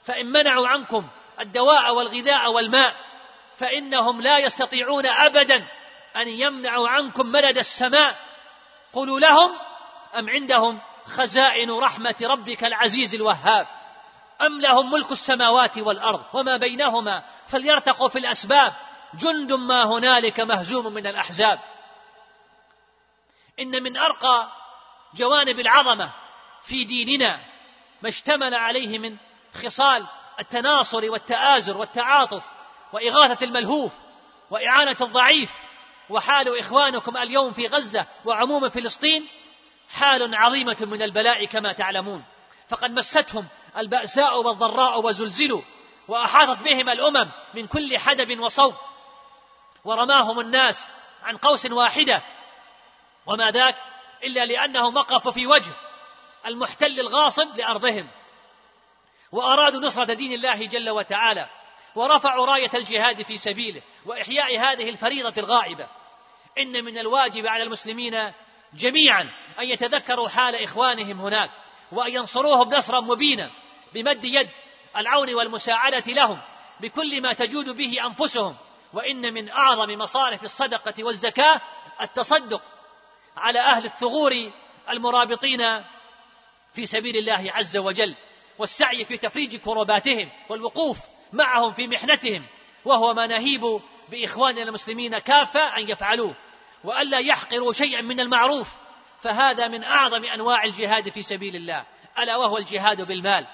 فإن 0.04 0.26
منعوا 0.26 0.68
عنكم 0.68 1.08
الدواء 1.40 1.94
والغذاء 1.94 2.52
والماء 2.52 2.94
فإنهم 3.56 4.20
لا 4.20 4.38
يستطيعون 4.38 5.06
أبدا 5.06 5.66
أن 6.16 6.28
يمنعوا 6.28 6.88
عنكم 6.88 7.26
مدد 7.26 7.58
السماء. 7.58 8.16
قولوا 8.92 9.20
لهم 9.20 9.58
أم 10.18 10.28
عندهم 10.28 10.80
خزائن 11.04 11.70
رحمة 11.70 12.16
ربك 12.22 12.64
العزيز 12.64 13.14
الوهاب؟ 13.14 13.66
أم 14.40 14.60
لهم 14.60 14.90
ملك 14.90 15.12
السماوات 15.12 15.78
والأرض؟ 15.78 16.24
وما 16.34 16.56
بينهما؟ 16.56 17.22
فليرتقوا 17.48 18.08
في 18.08 18.18
الأسباب. 18.18 18.72
جند 19.14 19.52
ما 19.52 19.84
هنالك 19.84 20.40
مهزوم 20.40 20.92
من 20.92 21.06
الأحزاب. 21.06 21.58
إن 23.60 23.82
من 23.82 23.96
أرقى 23.96 24.61
جوانب 25.14 25.60
العظمة 25.60 26.12
في 26.62 26.84
ديننا 26.84 27.40
ما 28.02 28.08
اشتمل 28.08 28.54
عليه 28.54 28.98
من 28.98 29.16
خصال 29.54 30.06
التناصر 30.40 31.10
والتآزر 31.10 31.76
والتعاطف 31.76 32.44
وإغاثة 32.92 33.44
الملهوف 33.44 33.92
وإعانة 34.50 34.96
الضعيف. 35.00 35.50
وحال 36.10 36.58
إخوانكم 36.58 37.16
اليوم 37.16 37.52
في 37.52 37.66
غزة 37.66 38.06
وعموم 38.24 38.68
فلسطين 38.68 39.28
حال 39.90 40.34
عظيمة 40.34 40.76
من 40.80 41.02
البلاء 41.02 41.44
كما 41.44 41.72
تعلمون. 41.72 42.24
فقد 42.68 42.90
مستهم 42.90 43.46
البأساء 43.76 44.42
والضراء 44.42 45.04
وزلزلوا 45.04 45.62
وأحاطت 46.08 46.62
بهم 46.62 46.88
الأمم 46.88 47.30
من 47.54 47.66
كل 47.66 47.98
حدب 47.98 48.40
وصوب. 48.40 48.74
ورماهم 49.84 50.40
الناس 50.40 50.88
عن 51.22 51.36
قوس 51.36 51.66
واحدة. 51.66 52.22
وما 53.26 53.50
ذاك 53.50 53.76
إلا 54.24 54.44
لأنهم 54.44 54.96
وقفوا 54.96 55.32
في 55.32 55.46
وجه 55.46 55.72
المحتل 56.46 57.00
الغاصب 57.00 57.56
لأرضهم. 57.56 58.08
وأرادوا 59.32 59.80
نصرة 59.80 60.14
دين 60.14 60.32
الله 60.32 60.66
جل 60.66 60.90
وتعالى 60.90 61.48
ورفعوا 61.94 62.46
راية 62.46 62.70
الجهاد 62.74 63.22
في 63.22 63.36
سبيله 63.36 63.82
وإحياء 64.06 64.58
هذه 64.58 64.88
الفريضة 64.88 65.34
الغائبة. 65.38 65.88
إن 66.58 66.84
من 66.84 66.98
الواجب 66.98 67.46
على 67.46 67.62
المسلمين 67.62 68.32
جميعا 68.74 69.22
أن 69.58 69.64
يتذكروا 69.64 70.28
حال 70.28 70.62
إخوانهم 70.62 71.20
هناك 71.20 71.50
وأن 71.92 72.14
ينصروهم 72.14 72.74
نصرا 72.74 73.00
مبينا 73.00 73.50
بمد 73.94 74.24
يد 74.24 74.48
العون 74.96 75.34
والمساعدة 75.34 76.12
لهم 76.12 76.40
بكل 76.80 77.22
ما 77.22 77.32
تجود 77.32 77.68
به 77.68 78.06
أنفسهم. 78.06 78.56
وإن 78.92 79.34
من 79.34 79.48
أعظم 79.48 79.98
مصارف 79.98 80.42
الصدقة 80.42 81.04
والزكاة 81.04 81.60
التصدق. 82.00 82.62
على 83.36 83.60
أهل 83.60 83.84
الثغور 83.84 84.32
المرابطين 84.90 85.60
في 86.74 86.86
سبيل 86.86 87.16
الله 87.16 87.52
عز 87.52 87.76
وجل 87.76 88.16
والسعي 88.58 89.04
في 89.04 89.16
تفريج 89.16 89.56
كرباتهم 89.56 90.30
والوقوف 90.48 90.98
معهم 91.32 91.72
في 91.72 91.86
محنتهم 91.86 92.46
وهو 92.84 93.14
ما 93.14 93.26
نهيب 93.26 93.80
بإخواننا 94.08 94.62
المسلمين 94.62 95.18
كافة 95.18 95.76
أن 95.76 95.90
يفعلوه 95.90 96.34
وألا 96.84 97.18
يحقروا 97.18 97.72
شيئا 97.72 98.00
من 98.00 98.20
المعروف 98.20 98.68
فهذا 99.22 99.68
من 99.68 99.84
أعظم 99.84 100.24
أنواع 100.24 100.64
الجهاد 100.64 101.08
في 101.08 101.22
سبيل 101.22 101.56
الله 101.56 101.84
ألا 102.18 102.36
وهو 102.36 102.56
الجهاد 102.56 103.02
بالمال 103.02 103.46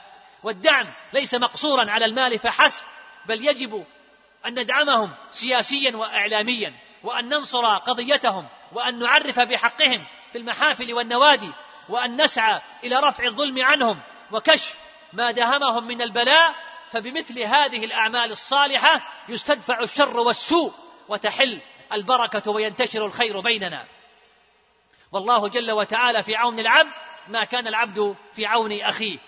والدعم 0.42 0.86
ليس 1.12 1.34
مقصورا 1.34 1.90
على 1.90 2.04
المال 2.04 2.38
فحسب 2.38 2.84
بل 3.26 3.48
يجب 3.48 3.84
أن 4.46 4.60
ندعمهم 4.60 5.14
سياسيا 5.30 5.96
وإعلاميا. 5.96 6.74
وأن 7.03 7.28
ننصر 7.28 7.76
قضيتهم 7.76 8.49
وأن 8.72 8.99
نعرف 8.99 9.40
بحقهم 9.40 10.07
في 10.32 10.38
المحافل 10.38 10.94
والنوادي 10.94 11.53
وأن 11.88 12.22
نسعى 12.22 12.61
إلى 12.84 12.96
رفع 12.96 13.24
الظلم 13.24 13.64
عنهم 13.64 14.01
وكشف 14.32 14.78
ما 15.12 15.30
داهمهم 15.30 15.84
من 15.84 16.03
البلاء 16.03 16.55
فبمثل 16.90 17.42
هذه 17.42 17.84
الأعمال 17.84 18.30
الصالحة 18.30 19.01
يستدفع 19.28 19.80
الشر 19.80 20.16
والسوء 20.16 20.72
وتحل 21.09 21.61
البركة 21.92 22.51
وينتشر 22.51 23.07
الخير 23.07 23.40
بيننا. 23.40 23.86
والله 25.12 25.49
جل 25.49 25.72
وتعالى 25.72 26.22
في 26.22 26.36
عون 26.36 26.59
العبد 26.59 26.90
ما 27.28 27.44
كان 27.44 27.66
العبد 27.66 28.16
في 28.32 28.46
عون 28.46 28.80
أخيه. 28.82 29.18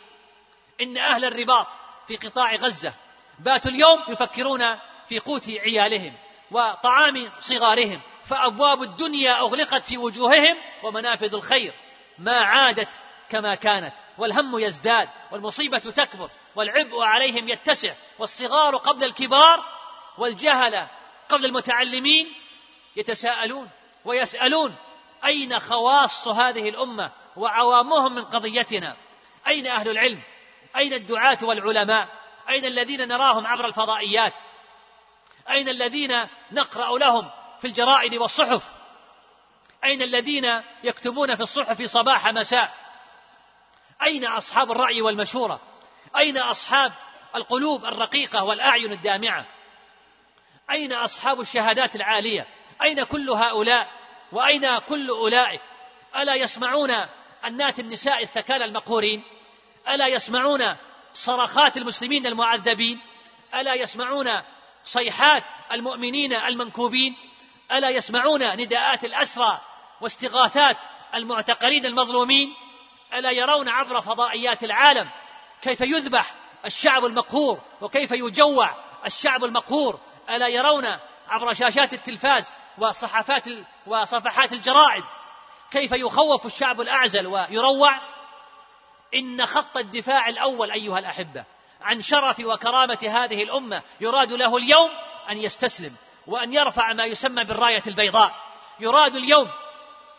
إن 0.81 0.99
أهل 0.99 1.25
الرباط 1.25 1.67
في 2.09 2.17
قطاع 2.17 2.55
غزة 2.55 2.95
باتوا 3.39 3.71
اليوم 3.71 4.05
يفكرون 4.09 4.77
في 5.09 5.19
قوت 5.19 5.49
عيالهم. 5.49 6.17
وطعام 6.51 7.31
صغارهم 7.39 8.01
فأبواب 8.25 8.83
الدنيا 8.83 9.41
أغلقت 9.41 9.85
في 9.85 9.99
وجوههم 9.99 10.57
ومنافذ 10.83 11.35
الخير. 11.35 11.75
ما 12.19 12.37
عادت 12.37 12.89
كما 13.31 13.55
كانت 13.55 13.95
والهم 14.19 14.59
يزداد 14.59 15.09
والمصيبة 15.33 15.79
تكبر 15.79 16.31
والعبء 16.57 17.03
عليهم 17.03 17.49
يتسع 17.49 17.95
والصغار 18.19 18.77
قبل 18.77 19.05
الكبار 19.05 19.65
والجهل 20.19 20.87
قبل 21.29 21.45
المتعلمين 21.45 22.33
يتساءلون 22.97 23.71
ويسألون 24.05 24.77
أين 25.25 25.59
خواص 25.59 26.29
هذه 26.29 26.69
الأمة 26.69 27.13
وعوامهم 27.37 28.15
من 28.15 28.25
قضيتنا؟ 28.25 28.97
أين 29.47 29.67
أهل 29.67 29.89
العلم؟ 29.89 30.23
أين 30.77 30.93
الدعاة 30.93 31.39
والعلماء؟ 31.43 32.09
أين 32.51 32.65
الذين 32.65 33.09
نراهم 33.09 33.47
عبر 33.47 33.67
الفضائيات؟ 33.67 34.33
أين 35.51 35.69
الذين 35.69 36.27
نقرأ 36.53 36.99
لهم 36.99 37.31
في 37.61 37.67
الجرائد 37.67 38.15
والصحف؟ 38.15 38.63
أين 39.85 40.03
الذين 40.03 40.63
يكتبون 40.85 41.35
في 41.35 41.41
الصحف 41.43 41.83
صباح 41.83 42.27
مساء؟ 42.29 42.75
أين 44.03 44.27
أصحاب 44.27 44.71
الرأي 44.71 45.03
والمشورة؟ 45.03 45.61
أين 46.21 46.39
أصحاب 46.39 46.93
القلوب 47.35 47.85
الرقيقة 47.85 48.45
والأعين 48.45 48.93
الدامعة؟ 48.93 49.47
أين 50.71 50.93
أصحاب 50.93 51.41
الشهادات 51.41 51.97
العالية؟ 51.97 52.47
أين 52.83 53.05
كل 53.05 53.31
هؤلاء؟ 53.31 53.89
وأين 54.33 54.79
كل 54.79 55.09
أولئك؟ 55.09 55.61
ألا 56.17 56.35
يسمعون 56.35 56.91
أنات 57.45 57.81
النساء 57.81 58.23
الثكال 58.23 58.63
المقهورين؟ 58.63 59.23
ألا 59.89 60.07
يسمعون 60.07 60.77
صرخات 61.13 61.77
المسلمين 61.77 62.27
المعذبين؟ 62.27 63.01
ألا 63.55 63.75
يسمعون 63.75 64.27
صيحات 64.85 65.45
المؤمنين 65.73 66.33
المنكوبين 66.33 67.17
ألا 67.73 67.91
يسمعون 67.91 68.57
نداءات 68.57 69.05
الأسرى 69.05 69.61
واستغاثات 70.01 70.77
المعتقلين 71.15 71.87
المظلومين؟ 71.87 72.55
ألا 73.15 73.31
يرون 73.31 73.69
عبر 73.69 74.01
فضائيات 74.01 74.65
العالم 74.65 75.11
كيف 75.63 75.81
يذبح 75.81 76.35
الشعب 76.65 77.05
المقهور 77.05 77.61
وكيف 77.81 78.13
يجوع 78.13 78.75
الشعب 79.07 79.45
المقهور؟ 79.45 80.01
ألا 80.31 80.49
يرون 80.49 80.85
عبر 81.29 81.53
شاشات 81.53 81.93
التلفاز 81.93 82.53
وصحفات 82.79 83.45
وصفحات 83.87 84.53
الجرائد 84.53 85.05
كيف 85.71 85.93
يخوف 85.93 86.47
الشعب 86.47 86.81
الأعزل 86.81 87.27
ويروع؟ 87.27 87.99
إن 89.15 89.47
خط 89.47 89.77
الدفاع 89.77 90.29
الأول 90.29 90.71
أيها 90.71 90.99
الأحبة 90.99 91.45
عن 91.83 92.03
شرف 92.03 92.41
وكرامة 92.41 92.99
هذه 93.03 93.43
الأمة. 93.43 93.83
يراد 94.01 94.33
له 94.33 94.57
اليوم 94.57 94.91
أن 95.31 95.37
يستسلم 95.37 95.97
وأن 96.27 96.53
يرفع 96.53 96.93
ما 96.93 97.05
يسمى 97.05 97.45
بالراية 97.45 97.83
البيضاء. 97.87 98.35
يراد 98.81 99.15
اليوم 99.15 99.49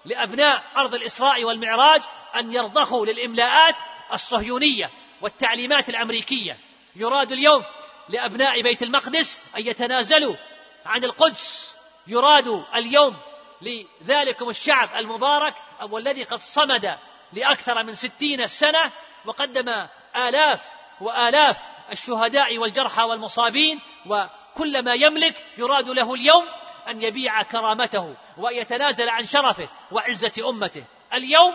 لأبناء 0.05 0.63
أرض 0.77 0.95
الإسراء 0.95 1.43
والمعراج 1.43 2.01
أن 2.35 2.53
يرضخوا 2.53 3.05
للإملاءات 3.05 3.75
الصهيونية 4.13 4.89
والتعليمات 5.21 5.89
الأمريكية. 5.89 6.57
يراد 6.95 7.31
اليوم 7.31 7.63
لأبناء 8.09 8.61
بيت 8.61 8.83
المقدس 8.83 9.41
أن 9.57 9.61
يتنازلوا 9.61 10.35
عن 10.85 11.03
القدس. 11.03 11.75
يراد 12.07 12.63
اليوم 12.75 13.17
لذلكم 13.61 14.49
الشعب 14.49 14.89
المبارك 14.95 15.53
أو 15.81 15.97
الذي 15.97 16.23
قد 16.23 16.39
صمد 16.39 16.97
لأكثر 17.33 17.83
من 17.83 17.95
ستين 17.95 18.47
سنة 18.47 18.91
وقدم 19.25 19.87
آلاف 20.15 20.61
وآلاف 21.01 21.57
الشهداء 21.91 22.57
والجرحى 22.57 23.03
والمصابين 23.03 23.79
وكل 24.05 24.85
ما 24.85 24.93
يملك 24.93 25.45
يراد 25.57 25.89
له 25.89 26.13
اليوم 26.13 26.45
أن 26.87 27.01
يبيع 27.01 27.43
كرامته 27.43 28.15
وأن 28.37 28.55
يتنازل 28.55 29.09
عن 29.09 29.25
شرفه 29.25 29.69
وعزة 29.91 30.49
أمته. 30.49 30.85
اليوم 31.13 31.53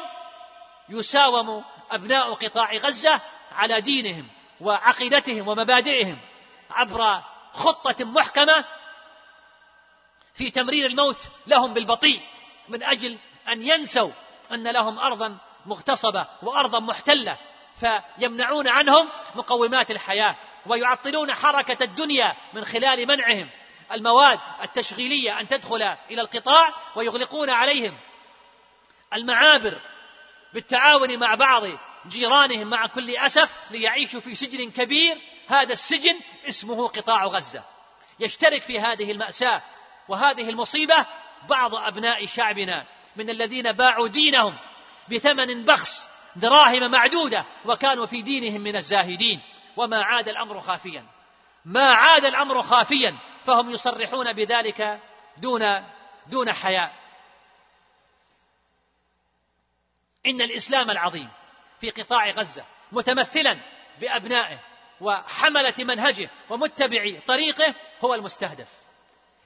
يساوم 0.89 1.65
أبناء 1.91 2.33
قطاع 2.33 2.75
غزة 2.75 3.21
على 3.53 3.81
دينهم 3.81 4.29
وعقيدتهم 4.61 5.49
ومبادئهم 5.49 6.19
عبر 6.71 7.23
خطة 7.53 8.05
محكمة 8.05 8.65
في 10.35 10.51
تمرير 10.51 10.87
الموت 10.87 11.29
لهم 11.47 11.75
بالبطيء 11.75 12.21
من 12.69 12.83
أجل 12.83 13.19
أن 13.49 13.63
ينسوا 13.63 14.11
أن 14.53 14.73
لهم 14.73 14.99
أرضا 14.99 15.39
مغتصبة 15.67 16.27
وأرضا 16.43 16.81
محتلة. 16.81 17.39
فيمنعون 17.81 18.69
عنهم 18.69 19.11
مقومات 19.35 19.91
الحياة 19.91 20.37
ويعطلون 20.67 21.35
حركة 21.35 21.85
الدنيا 21.85 22.37
من 22.53 22.65
خلال 22.65 23.09
منعهم. 23.09 23.51
المواد 23.93 24.39
التشغيلية 24.63 25.41
أن 25.41 25.49
تدخل 25.49 25.83
إلى 26.11 26.21
القطاع 26.21 26.75
ويغلقون 26.97 27.51
عليهم. 27.51 27.97
المعابر 29.15 29.81
بالتعاون 30.55 31.19
مع 31.19 31.35
بعض 31.35 31.63
جيرانهم 32.09 32.71
مع 32.71 32.87
كل 32.87 33.17
أسف 33.17 33.51
ليعيشوا 33.71 34.21
في 34.21 34.35
سجن 34.35 34.71
كبير. 34.71 35.19
هذا 35.49 35.73
السجن 35.73 36.21
اسمه 36.49 36.89
قطاع 36.89 37.25
غزة. 37.25 37.65
يشترك 38.21 38.63
في 38.63 38.81
هذه 38.81 39.11
المأساة 39.11 39.63
وهذه 40.09 40.51
المصيبة 40.51 41.07
بعض 41.49 41.75
أبناء 41.75 42.27
شعبنا 42.27 42.87
من 43.17 43.31
الذين 43.31 43.73
باعوا 43.73 44.09
دينهم 44.09 44.59
بثمن 45.13 45.65
بخس 45.65 46.09
دراهم 46.37 46.91
معدودة 46.91 47.45
وكانوا 47.65 48.07
في 48.07 48.23
دينهم 48.23 48.61
من 48.61 48.77
الزاهدين 48.77 49.43
وما 49.77 50.03
عاد 50.03 50.29
الأمر 50.29 50.61
خافيا. 50.61 51.05
ما 51.65 51.93
عاد 51.93 52.25
الأمر 52.25 52.63
خافيا 52.63 53.19
فهم 53.45 53.71
يصرحون 53.71 54.33
بذلك 54.33 55.01
دون 55.37 55.63
دون 56.27 56.53
حياء. 56.53 56.93
إن 60.27 60.43
الإسلام 60.43 60.91
العظيم 60.91 61.29
في 61.81 61.91
قطاع 61.91 62.31
غزة 62.31 62.65
متمثلا 62.93 63.61
بأبنائه 64.01 64.59
وحملة 65.01 65.75
منهجه 65.79 66.31
ومتبعي 66.51 67.21
طريقه 67.21 67.75
هو 68.05 68.15
المستهدف. 68.15 68.69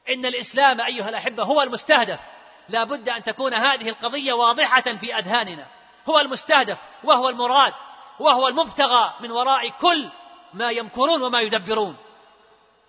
إن 0.08 0.26
الإسلام 0.26 0.80
أيها 0.80 1.08
الأحبة 1.08 1.44
هو 1.44 1.62
المستهدف. 1.62 2.20
لا 2.68 2.84
بد 2.84 3.08
أن 3.08 3.22
تكون 3.22 3.54
هذه 3.54 3.88
القضية 3.88 4.32
واضحة 4.32 4.80
في 4.80 5.14
أذهاننا. 5.14 5.79
هو 6.08 6.18
المستهدف 6.18 6.78
وهو 7.04 7.28
المراد 7.28 7.72
وهو 8.18 8.48
المبتغى 8.48 9.14
من 9.20 9.30
وراء 9.30 9.70
كل 9.70 10.08
ما 10.54 10.70
يمكرون 10.70 11.22
وما 11.22 11.40
يدبرون. 11.40 11.96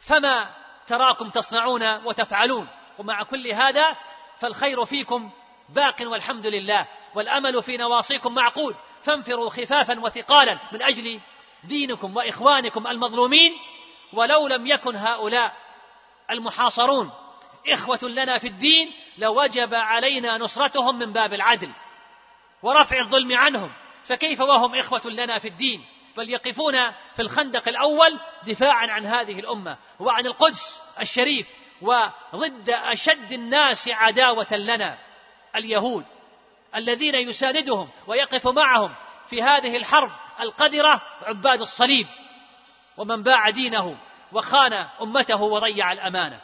فما 0.08 0.50
تراكم 0.88 1.30
تصنعون 1.30 2.06
وتفعلون؟ 2.06 2.68
ومع 3.00 3.24
كل 3.24 3.54
هذا 3.54 3.96
فالخير 4.40 4.86
فيكم 4.86 5.32
باق 5.70 5.96
والحمد 6.02 6.46
لله 6.46 6.88
والأمل 7.16 7.64
في 7.64 7.78
نواصيكم 7.78 8.34
معقود. 8.34 8.76
فانفروا 9.04 9.50
خفافا 9.50 10.00
وثقالا 10.00 10.60
من 10.72 10.84
أجل 10.84 11.20
دينكم 11.64 12.18
وإخوانكم 12.18 12.88
المظلومين. 12.88 13.58
ولو 14.14 14.48
لم 14.48 14.68
يكن 14.68 14.96
هؤلاء 14.96 15.54
المحاصرون 16.32 17.12
إخوة 17.70 18.00
لنا 18.04 18.38
في 18.38 18.48
الدين 18.48 18.94
لوجب 19.18 19.74
علينا 19.74 20.38
نصرتهم 20.38 21.00
من 21.00 21.14
باب 21.14 21.34
العدل. 21.34 21.72
ورفع 22.64 23.00
الظلم 23.00 23.38
عنهم. 23.38 23.72
فكيف 24.04 24.42
وهم 24.42 24.76
إخوة 24.76 25.02
لنا 25.06 25.38
في 25.38 25.48
الدين؟ 25.48 25.86
بل 26.18 26.30
يقفون 26.30 26.92
في 26.92 27.22
الخندق 27.22 27.68
الأول 27.68 28.20
دفاعا 28.48 28.88
عن 28.88 29.06
هذه 29.06 29.40
الأمة 29.40 29.78
وعن 30.00 30.26
القدس 30.26 30.82
الشريف 31.00 31.50
وضد 31.82 32.70
أشد 32.70 33.34
الناس 33.34 33.88
عداوة 33.88 34.54
لنا 34.54 34.98
اليهود 35.56 36.06
الذين 36.76 37.16
يساندهم 37.16 37.90
ويقف 38.08 38.48
معهم 38.48 38.96
في 39.30 39.42
هذه 39.42 39.78
الحرب 39.78 40.12
القذرة 40.40 41.02
عباد 41.22 41.62
الصليب. 41.62 42.08
ومن 42.98 43.24
باع 43.24 43.50
دينه 43.50 43.98
وخان 44.34 44.74
أمته 45.02 45.42
وضيع 45.42 45.92
الأمانة. 45.92 46.42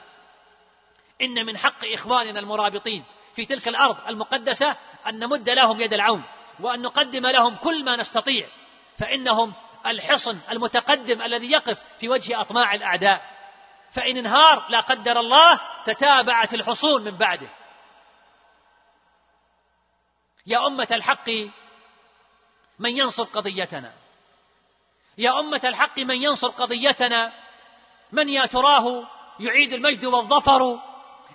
إن 1.22 1.45
من 1.45 1.57
حق 1.57 1.86
إخواننا 1.93 2.39
المرابطين 2.39 3.03
في 3.36 3.45
تلك 3.45 3.68
الأرض 3.68 3.97
المقدسة 4.07 4.76
أن 5.10 5.20
نمد 5.20 5.49
لهم 5.49 5.82
يد 5.82 5.93
العون 5.93 6.24
وأن 6.60 6.82
نقدم 6.82 7.28
لهم 7.28 7.55
كل 7.55 7.86
ما 7.86 7.95
نستطيع 7.95 8.47
فإنهم 8.97 9.53
الحصن 9.86 10.39
المتقدم 10.51 11.22
الذي 11.22 11.51
يقف 11.51 11.82
في 11.99 12.10
وجه 12.10 12.41
أطماع 12.41 12.74
الأعداء. 12.74 13.38
فإن 13.91 14.18
انهار 14.18 14.66
لا 14.70 14.80
قدر 14.80 15.20
الله 15.20 15.60
تتابعت 15.86 16.53
الحصون 16.53 17.03
من 17.03 17.12
بعده. 17.12 17.49
يا 20.45 20.68
أمة 20.68 20.88
الحق 20.91 21.30
من 22.80 22.97
ينصر 22.97 23.24
قضيتنا؟ 23.24 23.93
يا 25.18 25.39
أمة 25.39 25.62
الحق 25.64 25.99
من 25.99 26.16
ينصر 26.16 26.47
قضيتنا؟ 26.47 27.34
من 28.12 28.30
يا 28.30 28.45
تراه 28.45 29.08
يعيد 29.39 29.74
المجد 29.74 30.05
والظفر؟ 30.05 30.80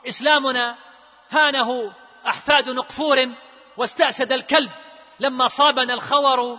إسلامنا 0.09 0.77
هانه 1.31 1.93
أحفاد 2.27 2.71
نقفور 2.71 3.35
واستأسد 3.77 4.33
الكلب 4.33 4.71
لما 5.21 5.49
صابنا 5.49 5.95
الخور 5.95 6.59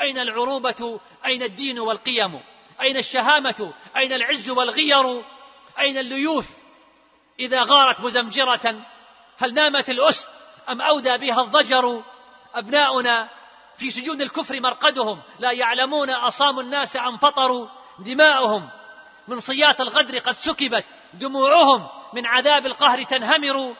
أين 0.00 0.18
العروبة؟ 0.18 1.00
أين 1.26 1.42
الدين 1.42 1.78
والقيم؟ 1.78 2.40
أين 2.80 2.96
الشهامة؟ 2.96 3.72
أين 3.96 4.12
العز 4.12 4.50
والغير؟ 4.50 5.24
أين 5.78 5.98
الليوث؟ 5.98 6.48
إذا 7.40 7.60
غارت 7.60 8.00
مزمجرة 8.00 8.84
هل 9.38 9.54
نامت 9.54 9.90
الأسد؟ 9.90 10.28
أم 10.68 10.80
أودى 10.82 11.16
بها 11.18 11.40
الضجر؟ 11.40 12.02
أبناؤنا 12.54 13.28
في 13.78 13.90
سجون 13.90 14.22
الكفر 14.22 14.60
مرقدهم 14.60 15.22
لا 15.38 15.52
يعلمون 15.52 16.10
أصام 16.10 16.60
الناس 16.60 16.96
أم 16.96 17.16
فطروا 17.16 17.68
دماؤهم 17.98 18.68
من 19.28 19.40
صياط 19.40 19.80
الغدر 19.80 20.18
قد 20.18 20.32
سكبت 20.32 20.84
دموعهم 21.14 21.88
من 22.12 22.26
عذاب 22.26 22.66
القهر 22.66 23.02
تنهمر. 23.02 23.74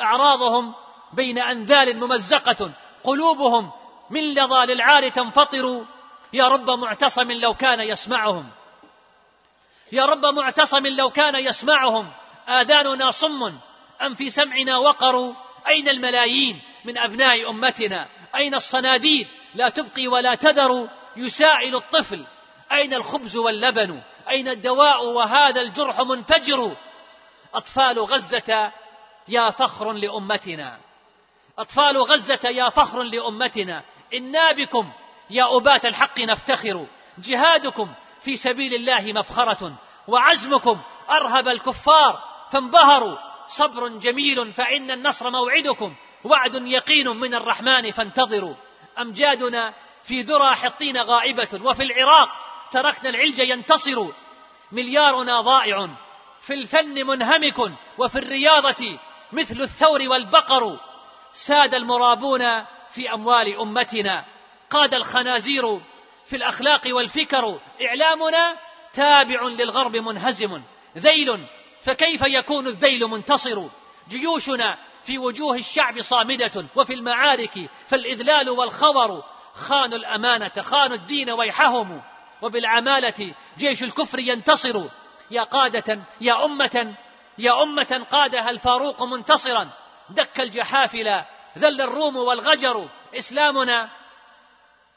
أعراضهم 0.00 0.74
بين 1.12 1.38
أنذال 1.38 2.00
ممزقة 2.00 2.70
قلوبهم 3.04 3.70
من 4.10 4.34
لظى 4.34 4.66
للعار 4.66 5.08
تنفطر. 5.08 5.84
يا 6.32 6.48
رب 6.48 6.70
معتصم 6.70 7.32
لو 7.32 7.54
كان 7.54 7.80
يسمعهم. 7.80 8.50
يا 9.92 10.06
رب 10.06 10.26
معتصم 10.26 10.86
لو 10.86 11.10
كان 11.10 11.34
يسمعهم. 11.34 12.10
آذاننا 12.48 13.10
صم. 13.10 13.52
أم 14.02 14.14
في 14.14 14.30
سمعنا 14.30 14.76
وقر. 14.76 15.34
أين 15.68 15.88
الملايين 15.88 16.60
من 16.84 16.98
أبناء 16.98 17.50
أمتنا؟ 17.50 18.08
أين 18.34 18.54
الصناديد؟ 18.54 19.28
لا 19.54 19.68
تبقي 19.68 20.06
ولا 20.08 20.34
تذر. 20.34 20.88
يسائل 21.16 21.76
الطفل. 21.76 22.24
أين 22.72 22.94
الخبز 22.94 23.36
واللبن؟ 23.36 24.00
أين 24.30 24.48
الدواء 24.48 25.04
وهذا 25.04 25.60
الجرح 25.60 26.00
منفجر؟ 26.00 26.76
أطفال 27.54 27.98
غزة 27.98 28.72
يا 29.28 29.50
فخر 29.50 29.92
لأمتنا. 29.92 30.78
أطفال 31.60 32.02
غزة 32.02 32.40
يا 32.44 32.68
فخر 32.68 33.02
لأمتنا 33.02 33.82
إنا 34.14 34.52
بكم 34.52 34.92
يا 35.30 35.56
أبات 35.56 35.86
الحق 35.86 36.20
نفتخر 36.20 36.86
جهادكم 37.18 37.88
في 38.22 38.36
سبيل 38.36 38.74
الله 38.74 39.12
مفخرة 39.12 39.72
وعزمكم 40.08 40.80
أرهب 41.10 41.48
الكفار 41.48 42.22
فانبهروا 42.52 43.16
صبر 43.46 43.88
جميل 43.88 44.52
فإن 44.52 44.90
النصر 44.90 45.30
موعدكم 45.30 45.94
وعد 46.24 46.54
يقين 46.54 47.08
من 47.08 47.34
الرحمن 47.34 47.90
فانتظروا. 47.90 48.54
أمجادنا 48.98 49.74
في 50.04 50.20
ذرى 50.22 50.54
حطين 50.54 50.96
غائبة 50.96 51.60
وفي 51.64 51.82
العراق 51.82 52.28
تركنا 52.72 53.10
العلج 53.10 53.38
ينتصر. 53.38 54.06
مليارنا 54.72 55.40
ضائع 55.40 55.88
في 56.40 56.54
الفن 56.54 57.06
منهمك 57.06 57.58
وفي 57.98 58.18
الرياضة 58.18 58.98
مثل 59.32 59.62
الثور 59.62 60.08
والبقر. 60.08 60.89
ساد 61.32 61.74
المرابون 61.74 62.40
في 62.90 63.12
أموال 63.14 63.58
أمتنا. 63.60 64.24
قاد 64.70 64.94
الخنازير 64.94 65.80
في 66.26 66.36
الأخلاق 66.36 66.82
والفكر. 66.86 67.60
إعلامنا 67.86 68.56
تابع 68.92 69.42
للغرب 69.42 69.96
منهزم. 69.96 70.62
ذيل. 70.98 71.46
فكيف 71.82 72.22
يكون 72.22 72.66
الذيل 72.66 73.06
منتصر؟ 73.06 73.66
جيوشنا 74.08 74.78
في 75.04 75.18
وجوه 75.18 75.56
الشعب 75.56 76.02
صامدة. 76.02 76.66
وفي 76.76 76.94
المعارك 76.94 77.70
فالإذلال 77.88 78.50
والخور 78.50 79.24
خانوا 79.54 79.98
الأمانة 79.98 80.52
خانوا 80.60 80.96
الدين 80.96 81.30
ويحهم. 81.30 82.02
وبالعمالة 82.42 83.34
جيش 83.58 83.82
الكفر 83.82 84.18
ينتصر. 84.18 84.84
يا 85.30 85.42
قادة 85.42 86.00
يا 86.20 86.44
أمة 86.44 86.94
يا 87.38 87.62
أمة 87.62 88.06
قادها 88.10 88.50
الفاروق 88.50 89.02
منتصرا. 89.02 89.70
دك 90.10 90.40
الجحافل 90.40 91.22
ذل 91.58 91.80
الروم 91.80 92.16
والغجر 92.16 92.88
إسلامنا 93.14 93.88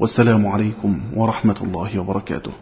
والسلام 0.00 0.46
عليكم 0.46 1.00
ورحمة 1.16 1.56
الله 1.62 1.98
وبركاته. 1.98 2.52